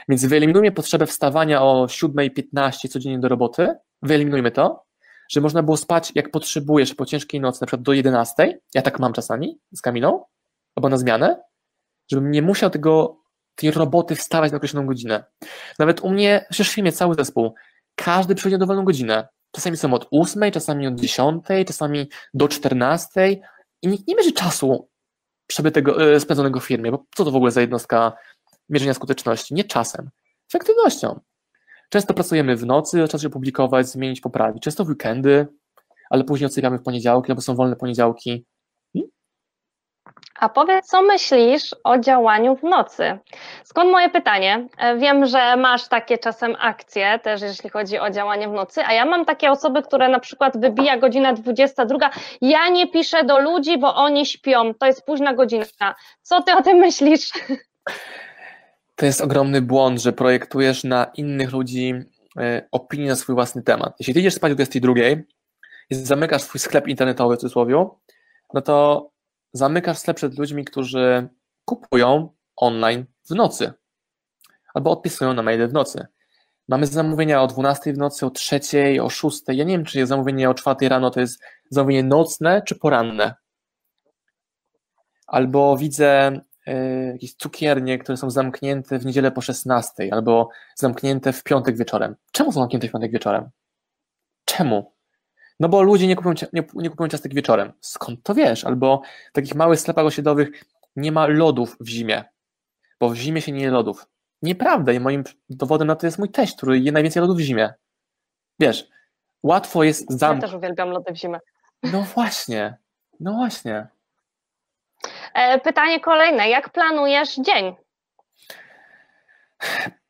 Więc 0.08 0.24
wyeliminujmy 0.24 0.72
potrzebę 0.72 1.06
wstawania 1.06 1.62
o 1.62 1.86
7.15 1.86 2.88
codziennie 2.88 3.18
do 3.18 3.28
roboty, 3.28 3.74
wyeliminujmy 4.02 4.50
to, 4.50 4.84
że 5.30 5.40
można 5.40 5.62
było 5.62 5.76
spać 5.76 6.12
jak 6.14 6.30
potrzebujesz 6.30 6.94
po 6.94 7.06
ciężkiej 7.06 7.40
nocy, 7.40 7.58
na 7.60 7.66
przykład 7.66 7.82
do 7.82 7.92
11, 7.92 8.60
ja 8.74 8.82
tak 8.82 8.98
mam 8.98 9.12
czasami 9.12 9.58
z 9.72 9.80
Kamilą, 9.80 10.24
albo 10.76 10.88
na 10.88 10.96
zmianę, 10.96 11.42
żebym 12.10 12.30
nie 12.30 12.42
musiał 12.42 12.70
tego, 12.70 13.20
tej 13.54 13.70
roboty 13.70 14.16
wstawać 14.16 14.50
na 14.52 14.56
określoną 14.56 14.86
godzinę. 14.86 15.24
Nawet 15.78 16.00
u 16.00 16.10
mnie, 16.10 16.46
przecież 16.50 16.74
w 16.74 16.96
cały 16.96 17.14
zespół, 17.14 17.54
każdy 17.94 18.34
przychodzi 18.34 18.52
na 18.52 18.58
dowolną 18.58 18.84
godzinę. 18.84 19.28
Czasami 19.52 19.76
są 19.76 19.94
od 19.94 20.08
8, 20.10 20.52
czasami 20.52 20.86
od 20.86 20.94
10, 20.94 21.44
czasami 21.66 22.08
do 22.34 22.48
14 22.48 23.40
i 23.82 23.88
nikt 23.88 24.08
nie 24.08 24.14
mierzy 24.14 24.32
czasu 24.32 24.88
przebytego, 25.46 26.12
e, 26.12 26.20
spędzonego 26.20 26.60
w 26.60 26.64
firmie, 26.64 26.90
bo 26.90 27.04
co 27.16 27.24
to 27.24 27.30
w 27.30 27.36
ogóle 27.36 27.50
za 27.50 27.60
jednostka 27.60 28.12
mierzenia 28.68 28.94
skuteczności? 28.94 29.54
Nie 29.54 29.64
czasem, 29.64 30.10
efektywnością. 30.50 31.20
Często 31.90 32.14
pracujemy 32.14 32.56
w 32.56 32.66
nocy, 32.66 33.08
czas 33.08 33.22
się 33.22 33.30
publikować, 33.30 33.88
zmienić, 33.88 34.20
poprawić. 34.20 34.62
Często 34.62 34.84
w 34.84 34.88
weekendy, 34.88 35.46
ale 36.10 36.24
później 36.24 36.46
odsypiamy 36.46 36.78
w 36.78 36.82
poniedziałki, 36.82 37.32
albo 37.32 37.42
są 37.42 37.54
wolne 37.54 37.76
poniedziałki. 37.76 38.46
A 40.38 40.48
powiedz, 40.48 40.86
co 40.86 41.02
myślisz 41.02 41.74
o 41.84 41.98
działaniu 41.98 42.56
w 42.56 42.62
nocy? 42.62 43.18
Skąd 43.64 43.90
moje 43.90 44.10
pytanie? 44.10 44.68
E, 44.78 44.96
wiem, 44.96 45.26
że 45.26 45.56
masz 45.56 45.88
takie 45.88 46.18
czasem 46.18 46.56
akcje, 46.60 47.18
też 47.18 47.42
jeśli 47.42 47.70
chodzi 47.70 47.98
o 47.98 48.10
działanie 48.10 48.48
w 48.48 48.52
nocy, 48.52 48.80
a 48.84 48.92
ja 48.92 49.04
mam 49.04 49.24
takie 49.24 49.50
osoby, 49.50 49.82
które 49.82 50.08
na 50.08 50.20
przykład 50.20 50.60
wybija 50.60 50.96
godzina 50.96 51.32
22, 51.32 52.10
ja 52.40 52.68
nie 52.68 52.86
piszę 52.86 53.24
do 53.24 53.38
ludzi, 53.38 53.78
bo 53.78 53.94
oni 53.94 54.26
śpią, 54.26 54.74
to 54.74 54.86
jest 54.86 55.06
późna 55.06 55.34
godzina. 55.34 55.64
Co 56.22 56.42
ty 56.42 56.52
o 56.52 56.62
tym 56.62 56.76
myślisz? 56.76 57.30
To 58.96 59.06
jest 59.06 59.20
ogromny 59.20 59.62
błąd, 59.62 60.00
że 60.00 60.12
projektujesz 60.12 60.84
na 60.84 61.04
innych 61.04 61.52
ludzi 61.52 61.94
e, 62.38 62.68
opinii 62.72 63.08
na 63.08 63.16
swój 63.16 63.34
własny 63.34 63.62
temat. 63.62 63.94
Jeśli 63.98 64.14
ty 64.14 64.20
idziesz 64.20 64.34
spać 64.34 64.52
o 64.52 64.54
22, 64.54 64.94
zamykasz 65.90 66.42
swój 66.42 66.58
sklep 66.58 66.88
internetowy 66.88 67.36
w 67.36 67.38
cudzysłowie, 67.38 67.86
no 68.54 68.62
to 68.62 69.08
zamykasz 69.56 69.98
sklep 69.98 70.16
przed 70.16 70.38
ludźmi, 70.38 70.64
którzy 70.64 71.28
kupują 71.64 72.28
online 72.56 73.04
w 73.30 73.34
nocy 73.34 73.72
albo 74.76 74.90
odpisują 74.90 75.34
na 75.34 75.42
maile 75.42 75.68
w 75.68 75.72
nocy. 75.72 76.06
Mamy 76.68 76.86
zamówienia 76.86 77.42
o 77.42 77.46
12 77.46 77.92
w 77.92 77.98
nocy, 77.98 78.26
o 78.26 78.30
3, 78.30 78.60
o 79.02 79.10
6. 79.10 79.42
Ja 79.48 79.64
nie 79.64 79.72
wiem, 79.72 79.84
czy 79.84 79.98
jest 79.98 80.08
zamówienie 80.08 80.50
o 80.50 80.54
4 80.54 80.88
rano 80.88 81.10
to 81.10 81.20
jest 81.20 81.42
zamówienie 81.70 82.02
nocne 82.02 82.62
czy 82.62 82.74
poranne. 82.74 83.34
Albo 85.26 85.76
widzę 85.76 86.40
y, 86.68 87.10
jakieś 87.12 87.34
cukiernie, 87.34 87.98
które 87.98 88.16
są 88.16 88.30
zamknięte 88.30 88.98
w 88.98 89.06
niedzielę 89.06 89.30
po 89.30 89.40
16, 89.40 90.08
albo 90.12 90.48
zamknięte 90.74 91.32
w 91.32 91.42
piątek 91.42 91.76
wieczorem. 91.76 92.16
Czemu 92.32 92.52
są 92.52 92.60
zamknięte 92.60 92.88
w 92.88 92.92
piątek 92.92 93.12
wieczorem? 93.12 93.50
Czemu? 94.44 94.95
No 95.60 95.68
bo 95.68 95.82
ludzie 95.82 96.06
nie 96.06 96.16
kupują, 96.16 96.34
nie, 96.52 96.64
nie 96.74 96.90
kupują 96.90 97.08
ciastek 97.08 97.34
wieczorem. 97.34 97.72
Skąd 97.80 98.22
to 98.22 98.34
wiesz? 98.34 98.64
Albo 98.64 99.02
w 99.30 99.32
takich 99.32 99.54
małych 99.54 99.80
sklepach 99.80 100.04
osiedlowych 100.04 100.64
nie 100.96 101.12
ma 101.12 101.26
lodów 101.26 101.76
w 101.80 101.88
zimie, 101.88 102.24
bo 103.00 103.10
w 103.10 103.16
zimie 103.16 103.42
się 103.42 103.52
nie 103.52 103.62
je 103.62 103.70
lodów. 103.70 104.06
Nieprawda 104.42 104.92
i 104.92 105.00
moim 105.00 105.24
dowodem 105.50 105.88
na 105.88 105.96
to 105.96 106.06
jest 106.06 106.18
mój 106.18 106.30
teść, 106.30 106.56
który 106.56 106.78
je 106.78 106.92
najwięcej 106.92 107.20
lodów 107.20 107.36
w 107.36 107.40
zimie. 107.40 107.74
Wiesz, 108.60 108.88
łatwo 109.42 109.84
jest 109.84 110.10
zamknąć. 110.12 110.42
Ja 110.42 110.48
też 110.48 110.56
uwielbiam 110.56 110.90
lody 110.90 111.12
w 111.12 111.16
zimę. 111.16 111.40
No 111.82 112.02
właśnie, 112.02 112.78
no 113.20 113.32
właśnie. 113.32 113.86
E, 115.34 115.60
pytanie 115.60 116.00
kolejne. 116.00 116.48
Jak 116.48 116.70
planujesz 116.70 117.34
dzień? 117.36 117.74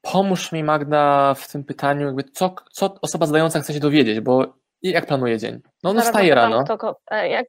Pomóż 0.02 0.52
mi 0.52 0.64
Magda 0.64 1.34
w 1.34 1.48
tym 1.48 1.64
pytaniu, 1.64 2.06
jakby 2.06 2.24
co, 2.24 2.54
co 2.72 2.98
osoba 3.02 3.26
zdająca 3.26 3.60
chce 3.60 3.74
się 3.74 3.80
dowiedzieć, 3.80 4.20
bo 4.20 4.54
jak 4.90 5.06
planuje 5.06 5.38
dzień? 5.38 5.60
No, 5.82 5.92
no 5.92 6.02
wstaje 6.02 6.34
rano. 6.34 6.64
Kto, 6.64 6.96
e, 7.10 7.28
jak, 7.28 7.46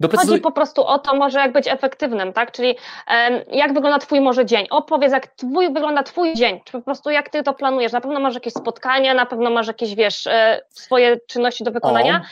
Doprecyzuj... 0.00 0.32
Chodzi 0.32 0.42
po 0.42 0.52
prostu 0.52 0.84
o 0.84 0.98
to, 0.98 1.16
może 1.16 1.38
jak 1.38 1.52
być 1.52 1.68
efektywnym, 1.68 2.32
tak? 2.32 2.52
Czyli 2.52 2.68
um, 2.68 3.40
jak 3.52 3.74
wygląda 3.74 3.98
Twój 3.98 4.20
może 4.20 4.46
dzień? 4.46 4.66
Opowiedz, 4.70 5.12
jak 5.12 5.26
twój, 5.26 5.72
wygląda 5.72 6.02
Twój 6.02 6.34
dzień, 6.34 6.60
czy 6.64 6.72
po 6.72 6.80
prostu 6.80 7.10
jak 7.10 7.28
Ty 7.30 7.42
to 7.42 7.54
planujesz? 7.54 7.92
Na 7.92 8.00
pewno 8.00 8.20
masz 8.20 8.34
jakieś 8.34 8.52
spotkania, 8.52 9.14
na 9.14 9.26
pewno 9.26 9.50
masz 9.50 9.66
jakieś, 9.66 9.94
wiesz, 9.94 10.26
e, 10.26 10.60
swoje 10.70 11.20
czynności 11.26 11.64
do 11.64 11.70
wykonania. 11.70 12.22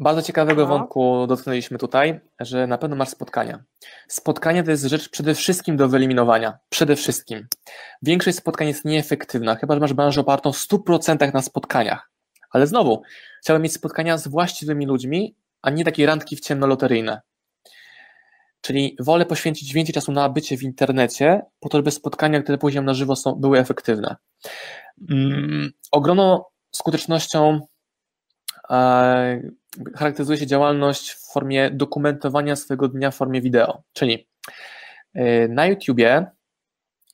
Bardzo 0.00 0.22
ciekawego 0.22 0.62
no. 0.62 0.68
wątku 0.68 1.26
dotknęliśmy 1.26 1.78
tutaj, 1.78 2.20
że 2.40 2.66
na 2.66 2.78
pewno 2.78 2.96
masz 2.96 3.08
spotkania. 3.08 3.58
Spotkania 4.08 4.62
to 4.62 4.70
jest 4.70 4.84
rzecz 4.84 5.08
przede 5.08 5.34
wszystkim 5.34 5.76
do 5.76 5.88
wyeliminowania. 5.88 6.58
Przede 6.68 6.96
wszystkim. 6.96 7.46
Większość 8.02 8.36
spotkań 8.36 8.68
jest 8.68 8.84
nieefektywna, 8.84 9.56
chyba 9.56 9.74
że 9.74 9.80
masz 9.80 9.92
branżę 9.92 10.20
opartą 10.20 10.52
w 10.52 10.56
100% 10.56 11.34
na 11.34 11.42
spotkaniach. 11.42 12.10
Ale 12.50 12.66
znowu, 12.66 13.02
chciałbym 13.42 13.62
mieć 13.62 13.72
spotkania 13.72 14.18
z 14.18 14.28
właściwymi 14.28 14.86
ludźmi, 14.86 15.34
a 15.62 15.70
nie 15.70 15.84
takie 15.84 16.06
randki 16.06 16.36
w 16.36 16.40
ciemno 16.40 16.66
loteryjne. 16.66 17.20
Czyli 18.60 18.96
wolę 19.00 19.26
poświęcić 19.26 19.72
więcej 19.72 19.94
czasu 19.94 20.12
na 20.12 20.28
bycie 20.28 20.56
w 20.56 20.62
internecie, 20.62 21.42
po 21.60 21.68
to, 21.68 21.78
żeby 21.78 21.90
spotkania, 21.90 22.42
które 22.42 22.58
później 22.58 22.84
na 22.84 22.94
żywo 22.94 23.16
są, 23.16 23.34
były 23.34 23.58
efektywne. 23.58 24.16
Mm, 25.10 25.70
ogromną 25.90 26.44
skutecznością 26.70 27.60
e, 28.70 29.40
charakteryzuje 29.96 30.38
się 30.38 30.46
działalność 30.46 31.10
w 31.10 31.32
formie 31.32 31.70
dokumentowania 31.70 32.56
swojego 32.56 32.88
dnia 32.88 33.10
w 33.10 33.16
formie 33.16 33.40
wideo. 33.40 33.82
Czyli 33.92 34.28
e, 35.14 35.48
na 35.48 35.66
YouTubie 35.66 36.26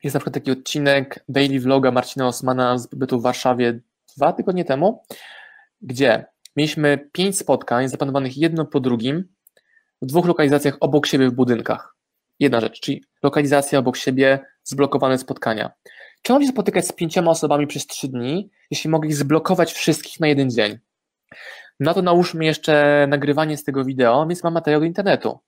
jest 0.02 0.14
na 0.14 0.20
przykład 0.20 0.34
taki 0.34 0.50
odcinek 0.50 1.24
daily 1.28 1.60
vloga 1.60 1.90
Marcina 1.90 2.26
Osmana 2.26 2.78
z 2.78 2.86
bytu 2.86 3.20
w 3.20 3.22
Warszawie 3.22 3.80
dwa 4.16 4.32
tygodnie 4.32 4.64
temu, 4.64 5.02
gdzie 5.80 6.24
Mieliśmy 6.56 7.08
pięć 7.12 7.38
spotkań 7.38 7.88
zaplanowanych 7.88 8.36
jedno 8.36 8.64
po 8.64 8.80
drugim 8.80 9.28
w 10.02 10.06
dwóch 10.06 10.26
lokalizacjach 10.26 10.76
obok 10.80 11.06
siebie 11.06 11.28
w 11.28 11.32
budynkach. 11.32 11.96
Jedna 12.38 12.60
rzecz, 12.60 12.80
czyli 12.80 13.04
lokalizacja 13.22 13.78
obok 13.78 13.96
siebie, 13.96 14.38
zblokowane 14.64 15.18
spotkania. 15.18 15.70
Czemu 16.22 16.42
się 16.42 16.48
spotykać 16.48 16.86
z 16.86 16.92
pięcioma 16.92 17.30
osobami 17.30 17.66
przez 17.66 17.86
trzy 17.86 18.08
dni, 18.08 18.50
jeśli 18.70 18.90
mogę 18.90 19.08
ich 19.08 19.16
zblokować 19.16 19.72
wszystkich 19.72 20.20
na 20.20 20.26
jeden 20.26 20.50
dzień? 20.50 20.78
Na 21.80 21.94
to 21.94 22.02
nałóżmy 22.02 22.44
jeszcze 22.44 23.06
nagrywanie 23.08 23.56
z 23.56 23.64
tego 23.64 23.84
wideo, 23.84 24.26
więc 24.26 24.44
mam 24.44 24.54
materiał 24.54 24.80
do 24.80 24.86
internetu. 24.86 25.38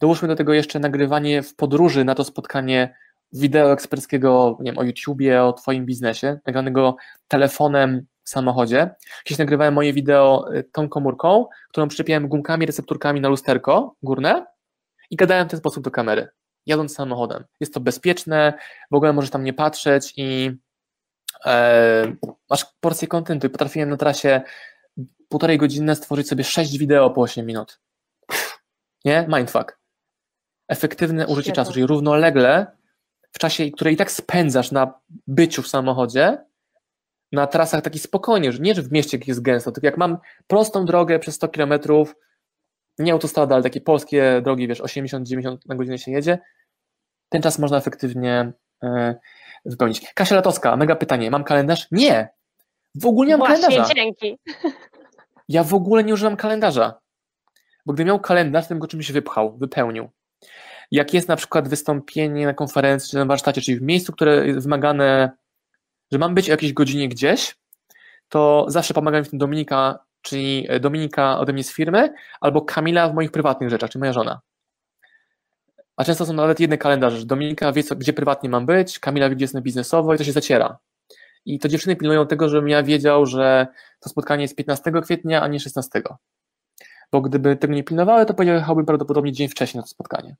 Dołóżmy 0.00 0.28
do 0.28 0.36
tego 0.36 0.54
jeszcze 0.54 0.78
nagrywanie 0.78 1.42
w 1.42 1.56
podróży 1.56 2.04
na 2.04 2.14
to 2.14 2.24
spotkanie 2.24 2.96
wideo 3.34 3.72
eksperckiego, 3.72 4.58
nie 4.60 4.72
wiem, 4.72 4.78
o 4.78 4.82
YouTubie, 4.84 5.42
o 5.42 5.52
Twoim 5.52 5.86
biznesie, 5.86 6.38
nagranego 6.46 6.96
telefonem 7.28 8.06
w 8.24 8.28
samochodzie. 8.28 8.90
Kiedyś 9.24 9.38
nagrywałem 9.38 9.74
moje 9.74 9.92
wideo 9.92 10.54
y, 10.54 10.64
tą 10.72 10.88
komórką, 10.88 11.46
którą 11.68 11.88
przyczepiałem 11.88 12.28
gumkami, 12.28 12.66
recepturkami 12.66 13.20
na 13.20 13.28
lusterko 13.28 13.96
górne 14.02 14.46
i 15.10 15.16
gadałem 15.16 15.48
w 15.48 15.50
ten 15.50 15.58
sposób 15.58 15.84
do 15.84 15.90
kamery, 15.90 16.28
jadąc 16.66 16.94
samochodem. 16.94 17.44
Jest 17.60 17.74
to 17.74 17.80
bezpieczne, 17.80 18.52
w 18.90 18.94
ogóle 18.94 19.12
możesz 19.12 19.30
tam 19.30 19.44
nie 19.44 19.52
patrzeć 19.52 20.14
i 20.16 20.50
e, 21.46 22.16
masz 22.50 22.66
porcję 22.80 23.08
kontentu 23.08 23.46
i 23.46 23.50
potrafiłem 23.50 23.90
na 23.90 23.96
trasie 23.96 24.42
półtorej 25.28 25.58
godziny 25.58 25.96
stworzyć 25.96 26.28
sobie 26.28 26.44
sześć 26.44 26.78
wideo 26.78 27.10
po 27.10 27.20
8 27.20 27.46
minut. 27.46 27.80
Nie? 29.04 29.26
Mindfuck. 29.28 29.78
Efektywne 30.68 31.26
użycie 31.26 31.44
Świetne. 31.44 31.62
czasu, 31.62 31.72
czyli 31.72 31.86
równolegle 31.86 32.66
w 33.34 33.38
czasie, 33.38 33.70
który 33.70 33.92
i 33.92 33.96
tak 33.96 34.10
spędzasz 34.10 34.72
na 34.72 35.00
byciu 35.26 35.62
w 35.62 35.68
samochodzie, 35.68 36.38
na 37.32 37.46
trasach 37.46 37.82
taki 37.82 37.98
spokojnie, 37.98 38.52
że 38.52 38.58
nie, 38.58 38.74
że 38.74 38.82
w 38.82 38.92
mieście 38.92 39.18
jest 39.26 39.42
gęsto, 39.42 39.72
tylko 39.72 39.86
jak 39.86 39.96
mam 39.96 40.18
prostą 40.46 40.84
drogę 40.84 41.18
przez 41.18 41.34
100 41.34 41.48
km, 41.48 41.72
nie 42.98 43.12
autostrada, 43.12 43.54
ale 43.54 43.64
takie 43.64 43.80
polskie 43.80 44.40
drogi, 44.44 44.68
wiesz, 44.68 44.80
80-90 44.80 45.56
na 45.66 45.74
godzinę 45.74 45.98
się 45.98 46.10
jedzie, 46.10 46.38
ten 47.28 47.42
czas 47.42 47.58
można 47.58 47.76
efektywnie 47.76 48.52
e, 48.82 49.14
wypełnić. 49.64 50.12
Kasia 50.14 50.34
Latowska, 50.34 50.76
mega 50.76 50.96
pytanie, 50.96 51.30
mam 51.30 51.44
kalendarz? 51.44 51.88
Nie! 51.90 52.28
W 52.94 53.06
ogóle 53.06 53.28
nie 53.28 53.36
mam 53.36 53.46
Właśnie, 53.48 53.64
kalendarza. 53.66 53.94
dzięki. 53.94 54.38
Ja 55.48 55.64
w 55.64 55.74
ogóle 55.74 56.04
nie 56.04 56.14
używam 56.14 56.36
kalendarza, 56.36 57.00
bo 57.86 57.92
gdy 57.92 58.04
miał 58.04 58.20
kalendarz, 58.20 58.64
to 58.64 58.68
bym 58.68 58.78
go 58.78 58.86
czymś 58.86 59.12
wypchał, 59.12 59.56
wypełnił. 59.56 60.08
Jak 60.94 61.14
jest 61.14 61.28
na 61.28 61.36
przykład 61.36 61.68
wystąpienie 61.68 62.46
na 62.46 62.54
konferencji 62.54 63.10
czy 63.10 63.16
na 63.16 63.24
warsztacie, 63.24 63.60
czyli 63.60 63.78
w 63.78 63.82
miejscu, 63.82 64.12
które 64.12 64.46
jest 64.46 64.62
wymagane 64.62 65.30
że 66.12 66.18
mam 66.18 66.34
być 66.34 66.48
o 66.48 66.52
jakiejś 66.52 66.72
godzinie 66.72 67.08
gdzieś, 67.08 67.56
to 68.28 68.64
zawsze 68.68 68.94
pomaga 68.94 69.18
mi 69.18 69.24
w 69.24 69.30
tym 69.30 69.38
Dominika, 69.38 69.98
czyli 70.22 70.66
e, 70.68 70.80
Dominika 70.80 71.38
ode 71.38 71.52
mnie 71.52 71.64
z 71.64 71.72
firmy, 71.72 72.14
albo 72.40 72.62
Kamila 72.62 73.08
w 73.08 73.14
moich 73.14 73.30
prywatnych 73.30 73.70
rzeczach, 73.70 73.90
czy 73.90 73.98
moja 73.98 74.12
żona. 74.12 74.40
A 75.96 76.04
często 76.04 76.26
są 76.26 76.32
nawet 76.32 76.60
jedne 76.60 76.78
kalendarze, 76.78 77.18
że 77.18 77.26
Dominika 77.26 77.72
wie, 77.72 77.82
co, 77.82 77.96
gdzie 77.96 78.12
prywatnie 78.12 78.48
mam 78.48 78.66
być, 78.66 78.98
Kamila 78.98 79.28
wie, 79.28 79.36
gdzie 79.36 79.44
jestem 79.44 79.62
biznesowo 79.62 80.14
i 80.14 80.18
to 80.18 80.24
się 80.24 80.32
zaciera. 80.32 80.78
I 81.44 81.58
to 81.58 81.68
dziewczyny 81.68 81.96
pilnują 81.96 82.26
tego, 82.26 82.48
żebym 82.48 82.68
ja 82.68 82.82
wiedział, 82.82 83.26
że 83.26 83.66
to 84.00 84.08
spotkanie 84.08 84.42
jest 84.42 84.56
15 84.56 84.92
kwietnia, 85.02 85.42
a 85.42 85.48
nie 85.48 85.60
16. 85.60 86.02
Bo 87.12 87.20
gdyby 87.20 87.56
tego 87.56 87.74
nie 87.74 87.84
pilnowały, 87.84 88.26
to 88.26 88.34
pojechałbym 88.34 88.86
prawdopodobnie 88.86 89.32
dzień 89.32 89.48
wcześniej 89.48 89.78
na 89.78 89.82
to 89.82 89.88
spotkanie. 89.88 90.36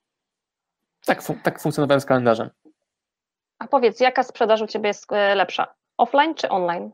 Tak, 1.07 1.23
fun 1.23 1.39
tak 1.43 1.61
funkcjonowałem 1.61 2.01
z 2.01 2.05
kalendarzem. 2.05 2.51
A 3.59 3.67
powiedz, 3.67 4.01
jaka 4.01 4.23
sprzedaż 4.23 4.63
u 4.63 4.67
Ciebie 4.67 4.89
jest 4.89 5.13
e, 5.13 5.35
lepsza? 5.35 5.75
Offline 5.97 6.35
czy 6.35 6.49
online? 6.49 6.91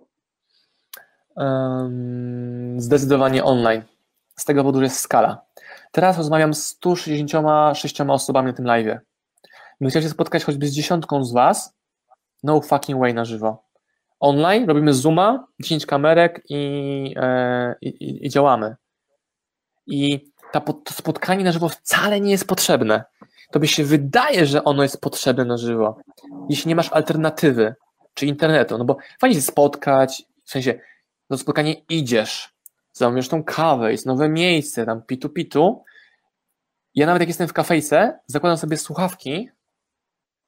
Um, 1.37 2.81
zdecydowanie 2.81 3.45
online. 3.45 3.83
Z 4.37 4.45
tego 4.45 4.61
powodu, 4.61 4.83
jest 4.83 5.01
skala. 5.01 5.45
Teraz 5.93 6.19
rozmawiam 6.19 6.55
z 6.55 6.67
166 6.67 8.01
osobami 8.01 8.47
na 8.47 8.53
tym 8.53 8.65
live. 8.65 8.99
Gdybym 9.77 9.91
chciał 9.91 10.03
się 10.03 10.09
spotkać 10.09 10.45
choćby 10.45 10.67
z 10.67 10.73
dziesiątką 10.73 11.25
z 11.25 11.33
Was, 11.33 11.77
no 12.43 12.61
fucking 12.61 13.01
way 13.01 13.15
na 13.15 13.25
żywo. 13.25 13.63
Online 14.21 14.67
robimy 14.67 14.95
Zooma, 14.95 15.47
10 15.61 15.87
kamerek 15.87 16.43
i, 16.49 17.15
e, 17.17 17.75
i, 17.81 18.27
i 18.27 18.31
działamy. 18.31 18.77
I 19.87 20.31
ta, 20.53 20.61
to 20.61 20.95
spotkanie 20.95 21.45
na 21.45 21.53
żywo 21.53 21.69
wcale 21.69 22.21
nie 22.21 22.31
jest 22.31 22.47
potrzebne 22.47 23.05
tobie 23.53 23.69
się 23.69 23.85
wydaje, 23.85 24.47
że 24.47 24.65
ono 24.65 24.83
jest 24.83 25.01
potrzebne 25.01 25.45
na 25.45 25.57
żywo, 25.57 25.99
jeśli 26.49 26.69
nie 26.69 26.75
masz 26.75 26.93
alternatywy, 26.93 27.75
czy 28.15 28.27
internetu, 28.27 28.79
no 28.79 28.85
bo 28.85 28.97
fajnie 29.21 29.37
się 29.37 29.43
spotkać, 29.43 30.23
w 30.45 30.51
sensie 30.51 30.81
do 31.31 31.39
spotkania 31.39 31.75
idziesz, 31.89 32.55
zamawiasz 32.93 33.29
tą 33.29 33.45
kawę, 33.45 33.93
jest 33.93 34.07
nowe 34.07 34.29
miejsce, 34.29 34.87
tam 34.87 35.03
pitu 35.03 35.29
pitu. 35.29 35.85
Ja 36.95 37.07
nawet 37.07 37.21
jak 37.21 37.29
jestem 37.29 37.49
w 37.49 37.53
kafejce, 37.53 38.19
zakładam 38.27 38.59
sobie 38.59 38.77
słuchawki, 38.77 39.49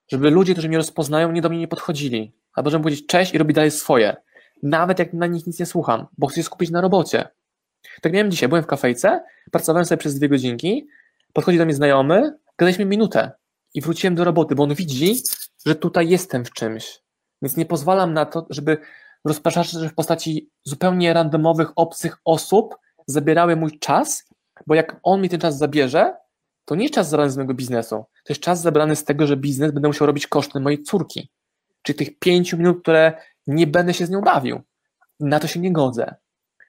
żeby 0.09 0.31
ludzie, 0.31 0.53
którzy 0.53 0.69
mnie 0.69 0.77
rozpoznają, 0.77 1.33
nie 1.33 1.43
do 1.43 1.49
mnie 1.49 1.59
nie 1.59 1.69
podchodzili. 1.69 2.33
Albo 2.55 2.71
żeby 2.71 2.83
powiedzieć 2.83 3.07
cześć 3.07 3.35
i 3.35 3.39
robić 3.39 3.55
dalej 3.55 3.71
swoje. 3.71 4.17
Nawet 4.63 4.99
jak 4.99 5.13
na 5.13 5.27
nich 5.27 5.47
nic 5.47 5.59
nie 5.59 5.67
słucham, 5.67 6.07
bo 6.19 6.27
chcę 6.27 6.37
się 6.37 6.43
skupić 6.43 6.71
na 6.71 6.81
robocie. 6.81 7.29
Tak 8.03 8.13
miałem 8.13 8.31
dzisiaj, 8.31 8.49
byłem 8.49 8.65
w 8.65 8.67
kafejce, 8.67 9.25
pracowałem 9.51 9.87
sobie 9.87 9.99
przez 9.99 10.19
dwie 10.19 10.29
godzinki, 10.29 10.89
podchodzi 11.33 11.59
do 11.59 11.65
mnie 11.65 11.75
znajomy, 11.75 12.39
gadaliśmy 12.63 12.85
minutę 12.85 13.33
i 13.75 13.81
wróciłem 13.81 14.15
do 14.15 14.25
roboty, 14.25 14.55
bo 14.55 14.63
on 14.63 14.75
widzi, 14.75 15.23
że 15.67 15.75
tutaj 15.75 16.09
jestem 16.09 16.45
w 16.45 16.51
czymś. 16.51 17.03
Więc 17.43 17.57
nie 17.57 17.67
pozwalam 17.67 18.13
na 18.13 18.27
to, 18.27 18.47
żeby 18.51 18.79
rozpraszacze 19.25 19.89
w 19.89 19.95
postaci 19.95 20.51
zupełnie 20.65 21.13
randomowych, 21.13 21.73
obcych 21.77 22.17
osób 22.25 22.75
zabierały 23.07 23.57
mój 23.57 23.79
czas, 23.79 24.29
bo 24.67 24.75
jak 24.75 25.01
on 25.03 25.21
mi 25.21 25.29
ten 25.29 25.41
czas 25.41 25.59
zabierze, 25.59 26.17
to 26.65 26.75
nie 26.75 26.83
jest 26.83 26.95
czas 26.95 27.09
zabrany 27.09 27.31
z 27.31 27.37
mojego 27.37 27.55
biznesu, 27.55 27.97
to 27.97 28.33
jest 28.33 28.41
czas 28.41 28.61
zabrany 28.61 28.97
z 28.97 29.05
tego, 29.05 29.27
że 29.27 29.37
biznes 29.37 29.73
będę 29.73 29.89
musiał 29.89 30.07
robić 30.07 30.27
kosztem 30.27 30.63
mojej 30.63 30.83
córki, 30.83 31.31
czyli 31.83 31.97
tych 31.99 32.19
pięciu 32.19 32.57
minut, 32.57 32.83
które 32.83 33.13
nie 33.47 33.67
będę 33.67 33.95
się 33.95 34.07
z 34.07 34.11
nią 34.11 34.21
bawił. 34.21 34.61
Na 35.21 35.41
to 35.41 35.47
się 35.47 35.61
nie 35.61 35.73
godzę. 35.73 36.15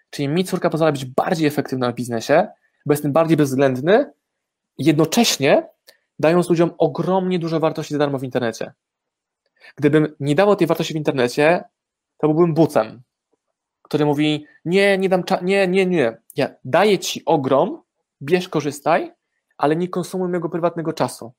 Czyli 0.09 0.27
mi 0.27 0.43
córka 0.43 0.69
pozwala 0.69 0.91
być 0.91 1.05
bardziej 1.05 1.47
efektywna 1.47 1.91
w 1.91 1.95
biznesie, 1.95 2.47
bo 2.85 2.93
jestem 2.93 3.11
bardziej 3.11 3.37
bezwzględny, 3.37 4.13
jednocześnie 4.77 5.69
dając 6.19 6.49
ludziom 6.49 6.71
ogromnie 6.77 7.39
dużo 7.39 7.59
wartości 7.59 7.93
za 7.93 7.99
darmo 7.99 8.19
w 8.19 8.23
internecie. 8.23 8.73
Gdybym 9.75 10.15
nie 10.19 10.35
dawał 10.35 10.55
tej 10.55 10.67
wartości 10.67 10.93
w 10.93 10.97
internecie, 10.97 11.63
to 12.17 12.27
byłbym 12.27 12.53
bucem, 12.53 13.01
który 13.81 14.05
mówi: 14.05 14.45
Nie, 14.65 14.97
nie 14.97 15.09
dam, 15.09 15.23
nie, 15.41 15.67
nie, 15.67 15.85
nie. 15.85 16.17
Ja 16.35 16.49
daję 16.65 16.99
ci 16.99 17.25
ogrom, 17.25 17.81
bierz, 18.21 18.49
korzystaj, 18.49 19.11
ale 19.57 19.75
nie 19.75 19.87
konsumuj 19.87 20.29
mojego 20.29 20.49
prywatnego 20.49 20.93
czasu. 20.93 21.33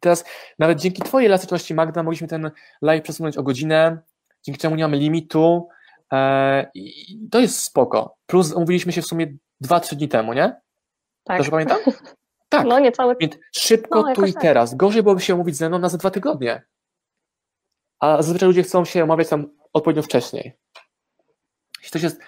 Teraz 0.00 0.24
nawet 0.58 0.80
dzięki 0.80 1.02
Twojej 1.02 1.26
elastyczności, 1.26 1.74
Magda, 1.74 2.02
mogliśmy 2.02 2.28
ten 2.28 2.50
live 2.82 3.02
przesunąć 3.02 3.36
o 3.36 3.42
godzinę, 3.42 3.98
dzięki 4.42 4.60
czemu 4.60 4.76
nie 4.76 4.84
mamy 4.84 4.96
limitu. 4.96 5.68
E, 6.12 6.70
I 6.74 7.28
to 7.30 7.40
jest 7.40 7.60
spoko. 7.60 8.16
Plus 8.26 8.52
umówiliśmy 8.52 8.92
się 8.92 9.02
w 9.02 9.06
sumie 9.06 9.36
2-3 9.64 9.96
dni 9.96 10.08
temu, 10.08 10.32
nie? 10.32 10.60
Tak. 11.24 11.36
Dobrze 11.36 11.50
pamiętam? 11.50 11.78
Tak. 12.56 12.66
No 12.66 12.78
niecałe. 12.78 13.14
Więc 13.20 13.36
szybko 13.52 14.02
no, 14.02 14.14
tu 14.14 14.24
i 14.24 14.32
tak. 14.32 14.42
teraz. 14.42 14.74
Gorzej 14.74 15.02
byłoby 15.02 15.20
się 15.20 15.34
umówić 15.34 15.56
ze 15.56 15.68
mną 15.68 15.78
na 15.78 15.88
za 15.88 15.98
dwa 15.98 16.10
tygodnie. 16.10 16.62
A 18.00 18.16
zazwyczaj 18.16 18.48
ludzie 18.48 18.62
chcą 18.62 18.84
się 18.84 19.04
omawiać 19.04 19.28
tam 19.28 19.50
odpowiednio 19.72 20.02
wcześniej. 20.02 20.56
Jeśli 21.78 21.90
coś 21.92 22.02
jest 22.02 22.20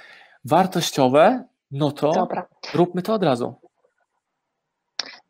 wartościowe, 0.45 1.45
no 1.71 1.93
to 1.93 2.13
Dobra. 2.13 2.49
róbmy 2.75 3.03
to 3.03 3.15
od 3.15 3.23
razu. 3.23 3.55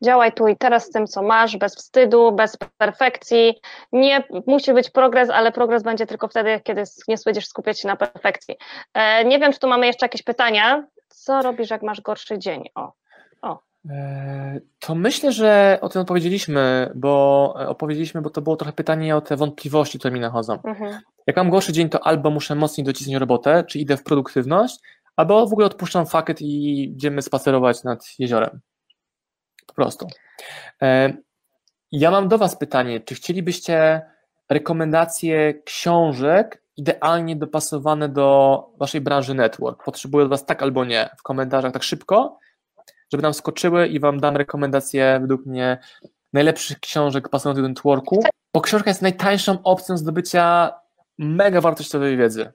Działaj 0.03 0.33
tu 0.33 0.47
i 0.47 0.57
teraz 0.57 0.85
z 0.85 0.89
tym, 0.89 1.07
co 1.07 1.21
masz, 1.21 1.57
bez 1.57 1.75
wstydu, 1.75 2.31
bez 2.31 2.57
perfekcji. 2.77 3.61
Nie 3.91 4.23
musi 4.47 4.73
być 4.73 4.89
progres, 4.89 5.29
ale 5.29 5.51
progres 5.51 5.83
będzie 5.83 6.05
tylko 6.05 6.27
wtedy, 6.27 6.61
kiedy 6.63 6.83
nie 7.07 7.15
będziesz 7.25 7.47
skupiać 7.47 7.79
się 7.81 7.87
na 7.87 7.95
perfekcji. 7.95 8.55
E, 8.93 9.25
nie 9.25 9.39
wiem, 9.39 9.53
czy 9.53 9.59
tu 9.59 9.67
mamy 9.67 9.87
jeszcze 9.87 10.05
jakieś 10.05 10.23
pytania. 10.23 10.87
Co 11.07 11.41
robisz, 11.41 11.69
jak 11.69 11.83
masz 11.83 12.01
gorszy 12.01 12.39
dzień? 12.39 12.69
O, 12.75 12.91
Eee, 13.43 13.55
To 14.79 14.95
myślę, 14.95 15.31
że 15.31 15.77
o 15.81 15.89
tym 15.89 16.01
opowiedzieliśmy, 16.01 16.91
bo 16.95 17.55
e, 17.61 17.67
opowiedzieliśmy, 17.69 18.21
bo 18.21 18.29
to 18.29 18.41
było 18.41 18.55
trochę 18.55 18.73
pytanie 18.73 19.15
o 19.15 19.21
te 19.21 19.37
wątpliwości, 19.37 19.99
które 19.99 20.13
mi 20.13 20.19
nachodzą. 20.19 20.59
mhm. 20.63 20.99
Jak 21.27 21.37
mam 21.37 21.49
gorszy 21.49 21.73
dzień, 21.73 21.89
to 21.89 22.07
albo 22.07 22.29
muszę 22.29 22.55
mocniej 22.55 22.85
docisnąć 22.85 23.19
robotę, 23.19 23.63
czy 23.63 23.79
idę 23.79 23.97
w 23.97 24.03
produktywność, 24.03 24.79
albo 25.15 25.47
w 25.47 25.53
ogóle 25.53 25.67
odpuszczam 25.67 26.05
fakiet 26.05 26.41
i 26.41 26.83
idziemy 26.83 27.21
spacerować 27.21 27.83
nad 27.83 28.05
jeziorem. 28.19 28.59
Po 29.67 29.73
prostu. 29.73 30.07
E, 30.81 31.13
Ja 31.91 32.11
mam 32.11 32.27
do 32.27 32.37
Was 32.37 32.57
pytanie, 32.57 32.99
czy 32.99 33.15
chcielibyście 33.15 34.01
rekomendacje 34.49 35.53
książek 35.53 36.63
idealnie 36.77 37.35
dopasowane 37.35 38.09
do 38.09 38.65
Waszej 38.77 39.01
branży 39.01 39.33
network? 39.33 39.83
Potrzebuję 39.83 40.23
od 40.25 40.29
Was 40.29 40.45
tak 40.45 40.63
albo 40.63 40.85
nie 40.85 41.09
w 41.17 41.23
komentarzach 41.23 41.71
tak 41.73 41.83
szybko, 41.83 42.37
żeby 43.11 43.23
nam 43.23 43.33
skoczyły 43.33 43.87
i 43.87 43.99
Wam 43.99 44.19
dam 44.19 44.37
rekomendacje 44.37 45.17
według 45.21 45.45
mnie 45.45 45.77
najlepszych 46.33 46.79
książek 46.79 47.29
pasujących 47.29 47.63
do 47.63 47.69
networku, 47.69 48.23
bo 48.53 48.61
książka 48.61 48.89
jest 48.89 49.01
najtańszą 49.01 49.63
opcją 49.63 49.97
zdobycia 49.97 50.71
mega 51.17 51.61
wartościowej 51.61 52.17
wiedzy. 52.17 52.51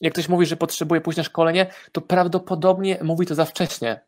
Jak 0.00 0.12
ktoś 0.12 0.28
mówi, 0.28 0.46
że 0.46 0.56
potrzebuje 0.56 1.00
pójść 1.00 1.16
na 1.16 1.24
szkolenie, 1.24 1.66
to 1.92 2.00
prawdopodobnie 2.00 2.98
mówi 3.02 3.26
to 3.26 3.34
za 3.34 3.44
wcześnie, 3.44 4.04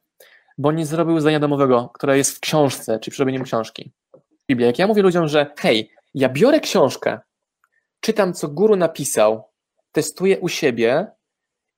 bo 0.59 0.73
nie 0.73 0.87
zrobił 0.87 1.21
zdania 1.21 1.41
domowego, 1.41 1.91
które 1.95 2.19
jest 2.19 2.37
w 2.37 2.41
książce, 2.41 2.99
czy 2.99 3.11
przy 3.11 3.23
robieniu 3.23 3.45
książki. 3.45 3.93
Biblia. 4.49 4.67
Jak 4.67 4.79
ja 4.79 4.87
mówię 4.87 5.03
ludziom, 5.03 5.29
że 5.29 5.53
hej, 5.59 5.91
ja 6.15 6.29
biorę 6.29 6.61
książkę, 6.61 7.21
czytam, 8.01 8.33
co 8.35 8.49
guru 8.49 8.77
napisał, 8.77 9.51
testuję 9.93 10.39
u 10.41 10.49
siebie, 10.49 11.07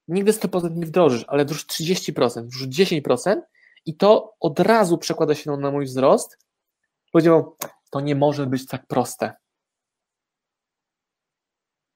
nigdy 0.09 0.33
100% 0.33 0.77
nie 0.77 0.87
wdrożysz, 0.87 1.25
ale 1.29 1.45
wdróż 1.45 1.67
30%, 1.67 2.43
wdróż 2.43 2.69
10% 2.69 3.41
i 3.87 3.97
to 3.97 4.35
od 4.41 4.61
razu 4.61 4.99
przekłada 4.99 5.35
się 5.35 5.57
na 5.57 5.71
mój 5.71 5.85
wzrost, 5.85 6.39
powiedział, 7.13 7.57
to 7.91 8.01
nie 8.01 8.15
może 8.15 8.47
być 8.47 8.67
tak 8.67 8.87
proste. 8.87 9.33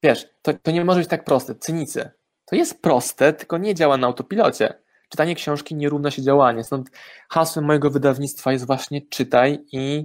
Wiesz, 0.03 0.29
to, 0.43 0.53
to 0.55 0.71
nie 0.71 0.85
może 0.85 1.01
być 1.01 1.09
tak 1.09 1.25
proste. 1.25 1.55
Cynicy. 1.55 2.11
To 2.45 2.57
jest 2.57 2.83
proste, 2.83 3.33
tylko 3.33 3.59
nie 3.59 3.75
działa 3.75 3.97
na 3.97 4.07
autopilocie. 4.07 4.83
Czytanie 5.09 5.35
książki 5.35 5.75
nie 5.75 5.89
równa 5.89 6.11
się 6.11 6.23
działanie. 6.23 6.65
Stąd 6.65 6.91
hasłem 7.29 7.65
mojego 7.65 7.91
wydawnictwa 7.91 8.53
jest 8.53 8.67
właśnie 8.67 9.03
czytaj 9.03 9.65
i 9.73 10.05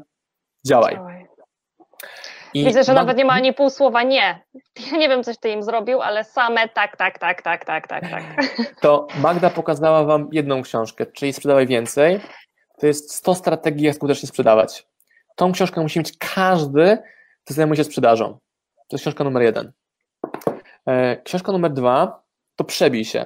działaj. 0.65 0.93
Działaj. 0.95 1.16
I 2.53 2.65
Widzę, 2.65 2.83
że 2.83 2.93
mam- 2.93 3.01
nawet 3.05 3.17
nie 3.17 3.25
ma 3.25 3.33
ani 3.33 3.53
pół 3.53 3.69
słowa 3.69 4.03
nie. 4.03 4.43
Ja 4.91 4.97
nie 4.97 5.09
wiem, 5.09 5.23
coś 5.23 5.37
ty 5.37 5.49
im 5.49 5.63
zrobił, 5.63 6.01
ale 6.01 6.23
same 6.23 6.69
tak, 6.69 6.97
tak, 6.97 7.19
tak, 7.19 7.41
tak, 7.41 7.65
tak, 7.65 7.87
tak, 7.87 8.09
tak. 8.09 8.23
To 8.81 9.07
Magda 9.21 9.49
pokazała 9.49 10.03
Wam 10.03 10.29
jedną 10.31 10.61
książkę, 10.61 11.05
czyli 11.05 11.33
Sprzedawaj 11.33 11.67
Więcej. 11.67 12.19
To 12.79 12.87
jest 12.87 13.13
100 13.15 13.35
strategii, 13.35 13.85
jak 13.85 13.95
skutecznie 13.95 14.27
sprzedawać. 14.27 14.87
Tą 15.35 15.51
książkę 15.51 15.81
musi 15.81 15.99
mieć 15.99 16.17
każdy, 16.17 16.97
kto 17.45 17.53
zajmuje 17.53 17.77
się 17.77 17.83
sprzedażą. 17.83 18.33
To 18.75 18.95
jest 18.95 19.03
książka 19.03 19.23
numer 19.23 19.43
jeden. 19.43 19.71
E, 20.87 21.21
Książka 21.23 21.51
numer 21.51 21.71
dwa 21.73 22.23
to 22.55 22.63
Przebij 22.63 23.05
się. 23.05 23.25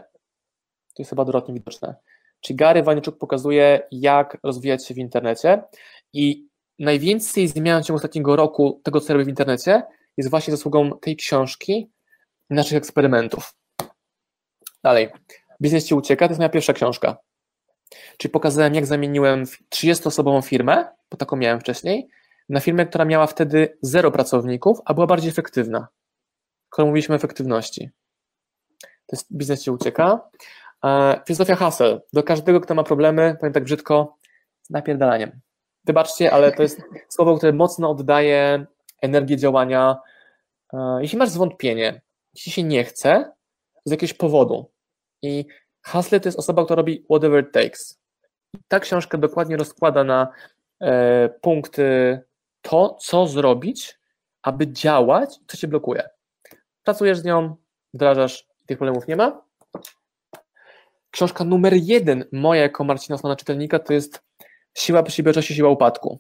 To 0.95 1.01
jest 1.01 1.09
chyba 1.09 1.21
odwrotnie 1.21 1.53
widoczne. 1.53 1.95
Czyli 2.41 2.57
Gary 2.57 2.83
Vaynerchuk 2.83 3.17
pokazuje, 3.17 3.87
jak 3.91 4.37
rozwijać 4.43 4.87
się 4.87 4.93
w 4.93 4.97
internecie 4.97 5.61
i 6.13 6.47
najwięcej 6.81 7.47
zmian 7.47 7.83
w 7.83 7.85
ciągu 7.85 7.95
ostatniego 7.95 8.35
roku 8.35 8.81
tego, 8.83 9.01
co 9.01 9.13
robię 9.13 9.25
w 9.25 9.29
internecie, 9.29 9.83
jest 10.17 10.29
właśnie 10.29 10.51
zasługą 10.51 10.99
tej 10.99 11.15
książki 11.15 11.91
i 12.49 12.53
naszych 12.53 12.77
eksperymentów. 12.77 13.53
Dalej. 14.83 15.09
Biznes 15.61 15.85
Ci 15.85 15.95
ucieka, 15.95 16.27
to 16.27 16.31
jest 16.31 16.39
moja 16.39 16.49
pierwsza 16.49 16.73
książka. 16.73 17.17
Czyli 18.17 18.31
pokazałem, 18.31 18.75
jak 18.75 18.85
zamieniłem 18.85 19.43
30-osobową 19.45 20.41
firmę, 20.41 20.85
bo 21.11 21.17
taką 21.17 21.35
miałem 21.35 21.59
wcześniej, 21.59 22.07
na 22.49 22.59
firmę, 22.59 22.85
która 22.85 23.05
miała 23.05 23.27
wtedy 23.27 23.77
zero 23.81 24.11
pracowników, 24.11 24.79
a 24.85 24.93
była 24.93 25.07
bardziej 25.07 25.29
efektywna. 25.29 25.87
Skoro 26.67 26.85
mówiliśmy 26.85 27.13
o 27.13 27.15
efektywności. 27.15 27.89
To 28.81 29.15
jest 29.15 29.33
Biznes 29.33 29.63
Ci 29.63 29.71
ucieka. 29.71 30.29
E, 30.85 31.21
Filozofia 31.27 31.55
haseł. 31.55 31.99
Do 32.13 32.23
każdego, 32.23 32.61
kto 32.61 32.75
ma 32.75 32.83
problemy, 32.83 33.35
powiem 33.39 33.53
tak 33.53 33.63
brzydko, 33.63 34.17
z 34.61 34.69
napierdalaniem. 34.69 35.41
Wybaczcie, 35.85 36.31
ale 36.31 36.51
to 36.51 36.61
jest 36.61 36.81
słowo, 37.09 37.37
które 37.37 37.53
mocno 37.53 37.89
oddaje 37.89 38.65
energię 39.01 39.37
działania. 39.37 39.97
E, 40.73 40.97
Jeśli 41.01 41.17
masz 41.17 41.29
zwątpienie, 41.29 42.01
jeśli 42.33 42.51
się 42.51 42.63
nie 42.63 42.83
chce, 42.83 43.31
z 43.85 43.91
jakiegoś 43.91 44.13
powodu. 44.13 44.71
I 45.21 45.45
Hasle 45.81 46.19
to 46.19 46.27
jest 46.27 46.39
osoba, 46.39 46.65
która 46.65 46.75
robi 46.75 47.05
whatever 47.09 47.43
it 47.43 47.51
takes. 47.51 47.99
Ta 48.67 48.79
książka 48.79 49.17
dokładnie 49.17 49.57
rozkłada 49.57 50.03
na 50.03 50.27
e, 50.81 51.29
punkty 51.29 52.19
to, 52.61 52.97
co 52.99 53.27
zrobić, 53.27 53.99
aby 54.41 54.71
działać, 54.71 55.39
co 55.47 55.57
cię 55.57 55.67
blokuje. 55.67 56.09
Pracujesz 56.83 57.17
z 57.17 57.23
nią, 57.23 57.55
wdrażasz, 57.93 58.47
tych 58.65 58.77
problemów 58.77 59.07
nie 59.07 59.15
ma. 59.15 59.41
Książka 61.11 61.43
numer 61.43 61.73
jeden 61.73 62.25
moja 62.31 62.61
jako 62.61 62.83
Marcina 62.83 63.15
Osmana 63.15 63.35
czytelnika 63.35 63.79
to 63.79 63.93
jest 63.93 64.21
Siła 64.77 65.03
przedsiębiorczości, 65.03 65.55
siła 65.55 65.69
upadku. 65.69 66.19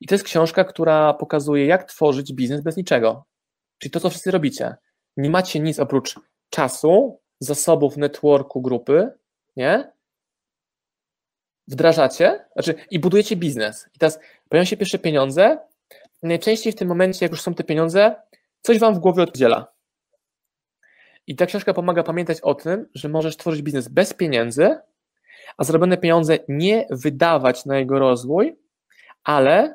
I 0.00 0.06
to 0.06 0.14
jest 0.14 0.24
książka, 0.24 0.64
która 0.64 1.14
pokazuje, 1.14 1.66
jak 1.66 1.84
tworzyć 1.84 2.32
biznes 2.32 2.60
bez 2.60 2.76
niczego. 2.76 3.24
Czyli 3.78 3.90
to, 3.90 4.00
co 4.00 4.10
wszyscy 4.10 4.30
robicie. 4.30 4.74
Nie 5.16 5.30
macie 5.30 5.60
nic 5.60 5.78
oprócz 5.78 6.14
czasu, 6.50 7.20
zasobów, 7.40 7.96
networku, 7.96 8.62
grupy, 8.62 9.10
nie? 9.56 9.92
Wdrażacie, 11.68 12.44
znaczy 12.52 12.74
i 12.90 12.98
budujecie 13.00 13.36
biznes. 13.36 13.88
I 13.94 13.98
teraz 13.98 14.18
pojawiają 14.48 14.64
się 14.64 14.76
pierwsze 14.76 14.98
pieniądze. 14.98 15.58
Najczęściej 16.22 16.72
w 16.72 16.76
tym 16.76 16.88
momencie, 16.88 17.24
jak 17.24 17.32
już 17.32 17.42
są 17.42 17.54
te 17.54 17.64
pieniądze, 17.64 18.14
coś 18.62 18.78
wam 18.78 18.94
w 18.94 18.98
głowie 18.98 19.22
oddziela. 19.22 19.72
I 21.26 21.36
ta 21.36 21.46
książka 21.46 21.74
pomaga 21.74 22.02
pamiętać 22.02 22.40
o 22.40 22.54
tym, 22.54 22.88
że 22.94 23.08
możesz 23.08 23.36
tworzyć 23.36 23.62
biznes 23.62 23.88
bez 23.88 24.14
pieniędzy, 24.14 24.76
a 25.56 25.64
zarobione 25.64 25.96
pieniądze 25.96 26.38
nie 26.48 26.86
wydawać 26.90 27.64
na 27.64 27.78
jego 27.78 27.98
rozwój, 27.98 28.56
ale 29.24 29.74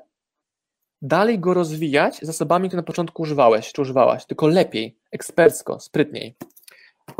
dalej 1.02 1.40
go 1.40 1.54
rozwijać 1.54 2.20
zasobami, 2.22 2.68
które 2.68 2.82
na 2.82 2.86
początku 2.86 3.22
używałeś, 3.22 3.72
czy 3.72 3.82
używałaś, 3.82 4.26
tylko 4.26 4.48
lepiej, 4.48 4.98
ekspercko, 5.12 5.80
sprytniej. 5.80 6.36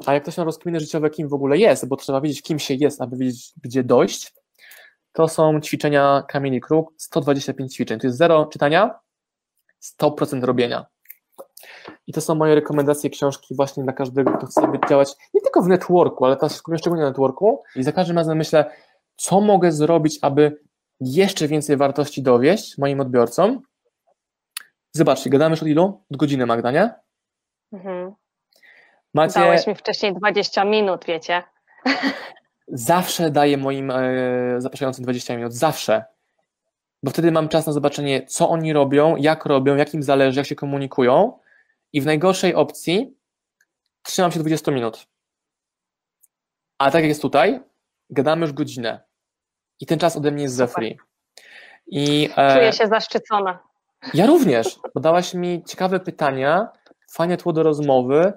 A 0.06 0.14
jak 0.14 0.24
ktoś 0.24 0.38
ma 0.38 0.44
rozkminy 0.44 0.80
życiowe, 0.80 1.10
kim 1.10 1.28
w 1.28 1.34
ogóle 1.34 1.58
jest, 1.58 1.88
bo 1.88 1.96
trzeba 1.96 2.22
wiedzieć, 2.22 2.42
kim 2.42 2.60
się 2.60 2.74
jest, 2.74 3.02
aby 3.02 3.18
wiedzieć, 3.18 3.54
gdzie 3.64 3.84
dojść, 3.84 4.34
to 5.14 5.28
są 5.28 5.62
ćwiczenia 5.62 6.24
Kamieni 6.28 6.62
Kruk, 6.62 6.94
125 6.98 7.76
ćwiczeń. 7.76 8.00
To 8.00 8.08
jest 8.08 8.18
zero 8.18 8.46
czytania, 8.46 9.00
100% 10.02 10.44
robienia. 10.44 10.86
I 12.12 12.14
to 12.14 12.22
są 12.22 12.36
moje 12.36 12.56
rekomendacje 12.56 13.10
książki 13.10 13.56
właśnie 13.56 13.84
dla 13.84 13.94
każdego, 13.94 14.32
kto 14.32 14.48
chce 14.48 14.62
działać 14.90 15.14
nie 15.34 15.42
tylko 15.42 15.62
w 15.62 15.68
networku, 15.68 16.26
ale 16.26 16.38
też 16.38 16.54
szczególnie 16.78 17.04
na 17.04 17.10
networku. 17.10 17.64
I 17.76 17.84
za 17.84 17.92
każdym 17.92 18.18
razem 18.18 18.38
myślę, 18.38 18.72
co 19.16 19.42
mogę 19.42 19.72
zrobić, 19.72 20.20
aby 20.22 20.62
jeszcze 21.00 21.48
więcej 21.48 21.78
wartości 21.78 22.24
dowieść 22.24 22.78
moim 22.78 23.02
odbiorcom. 23.02 23.62
Zobaczcie, 24.94 25.30
gadamy 25.30 25.54
już 25.54 25.62
od 25.62 25.68
ilu? 25.68 26.02
Od 26.12 26.18
godziny, 26.18 26.46
Magda, 26.46 26.72
nie? 26.72 26.94
Mhm. 27.74 28.14
Macie... 29.14 29.40
Dałeś 29.40 29.68
mi 29.68 29.76
wcześniej 29.76 30.14
20 30.14 30.66
minut, 30.66 31.06
wiecie. 31.06 31.44
Zawsze 32.68 33.30
daję 33.30 33.58
moim 33.58 33.92
e, 33.92 34.02
zapraszającym 34.58 35.04
20 35.04 35.38
minut, 35.38 35.54
zawsze. 35.54 36.04
Bo 37.04 37.12
wtedy 37.12 37.32
mam 37.32 37.50
czas 37.50 37.68
na 37.68 37.74
zobaczenie, 37.74 38.26
co 38.26 38.50
oni 38.50 38.74
robią, 38.74 39.16
jak 39.16 39.46
robią, 39.46 39.76
jak 39.76 39.94
im 39.94 40.04
zależy, 40.04 40.40
jak 40.40 40.48
się 40.48 40.56
komunikują. 40.56 41.41
I 41.94 42.02
w 42.02 42.06
najgorszej 42.06 42.56
opcji 42.56 43.18
trzymam 44.04 44.32
się 44.32 44.40
20 44.40 44.72
minut. 44.72 45.08
A 46.78 46.92
tak 46.92 47.02
jak 47.02 47.10
jest 47.10 47.22
tutaj, 47.22 47.62
gadamy 48.10 48.42
już 48.42 48.54
godzinę. 48.54 49.04
I 49.80 49.86
ten 49.86 50.00
czas 50.00 50.18
ode 50.18 50.32
mnie 50.32 50.44
jest 50.44 50.56
za 50.56 50.68
free. 50.68 50.98
I, 51.88 52.30
e, 52.38 52.56
Czuję 52.56 52.74
się 52.74 52.88
zaszczycona. 52.88 53.60
Ja 54.14 54.26
również, 54.26 54.80
bo 54.94 55.02
dałaś 55.02 55.34
mi 55.34 55.64
ciekawe 55.64 56.00
pytania, 56.00 56.70
fajne 57.12 57.38
tło 57.38 57.54
do 57.54 57.64
rozmowy, 57.64 58.34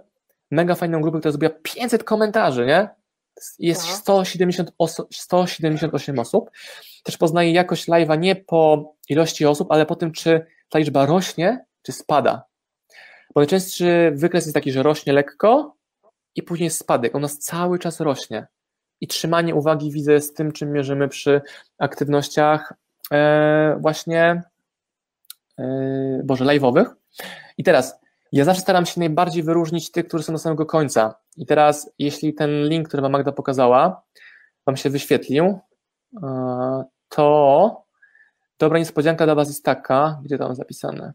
mega 0.50 0.74
fajną 0.74 1.00
grupę, 1.00 1.18
która 1.18 1.32
zrobiła 1.32 1.52
500 1.62 2.04
komentarzy, 2.04 2.66
nie? 2.66 2.88
Jest 3.58 3.82
170 3.82 4.68
no. 4.68 4.74
oso 4.78 5.06
178 5.12 6.18
osób. 6.18 6.50
Też 7.02 7.16
poznaję 7.16 7.52
jakość 7.52 7.88
live'a 7.88 8.18
nie 8.18 8.36
po 8.36 8.92
ilości 9.08 9.46
osób, 9.46 9.72
ale 9.72 9.86
po 9.86 9.96
tym, 9.96 10.12
czy 10.12 10.46
ta 10.68 10.78
liczba 10.78 11.06
rośnie, 11.06 11.64
czy 11.82 11.92
spada. 11.92 12.44
Bo 13.34 13.40
najczęstszy 13.40 14.12
wykres 14.14 14.46
jest 14.46 14.54
taki, 14.54 14.72
że 14.72 14.82
rośnie 14.82 15.12
lekko 15.12 15.76
i 16.34 16.42
później 16.42 16.64
jest 16.64 16.78
spadek. 16.78 17.14
U 17.14 17.20
nas 17.20 17.38
cały 17.38 17.78
czas 17.78 18.00
rośnie. 18.00 18.46
I 19.00 19.06
trzymanie 19.06 19.54
uwagi 19.54 19.90
widzę 19.90 20.20
z 20.20 20.32
tym, 20.34 20.52
czym 20.52 20.72
mierzymy 20.72 21.08
przy 21.08 21.42
aktywnościach 21.78 22.72
e, 23.12 23.76
właśnie 23.80 24.42
e, 25.58 25.64
Boże, 26.24 26.44
live'owych. 26.44 26.86
I 27.58 27.64
teraz 27.64 28.00
ja 28.32 28.44
zawsze 28.44 28.62
staram 28.62 28.86
się 28.86 29.00
najbardziej 29.00 29.42
wyróżnić 29.42 29.90
tych, 29.90 30.08
którzy 30.08 30.24
są 30.24 30.32
do 30.32 30.38
samego 30.38 30.66
końca. 30.66 31.14
I 31.36 31.46
teraz, 31.46 31.90
jeśli 31.98 32.34
ten 32.34 32.68
link, 32.68 32.88
który 32.88 33.02
Wam 33.02 33.12
Magda 33.12 33.32
pokazała, 33.32 34.02
Wam 34.66 34.76
się 34.76 34.90
wyświetlił, 34.90 35.58
e, 36.22 36.84
to 37.08 37.84
dobra 38.58 38.78
niespodzianka 38.78 39.24
dla 39.24 39.34
Was 39.34 39.48
jest 39.48 39.64
taka, 39.64 40.20
gdzie 40.24 40.38
tam 40.38 40.54
zapisane, 40.54 41.12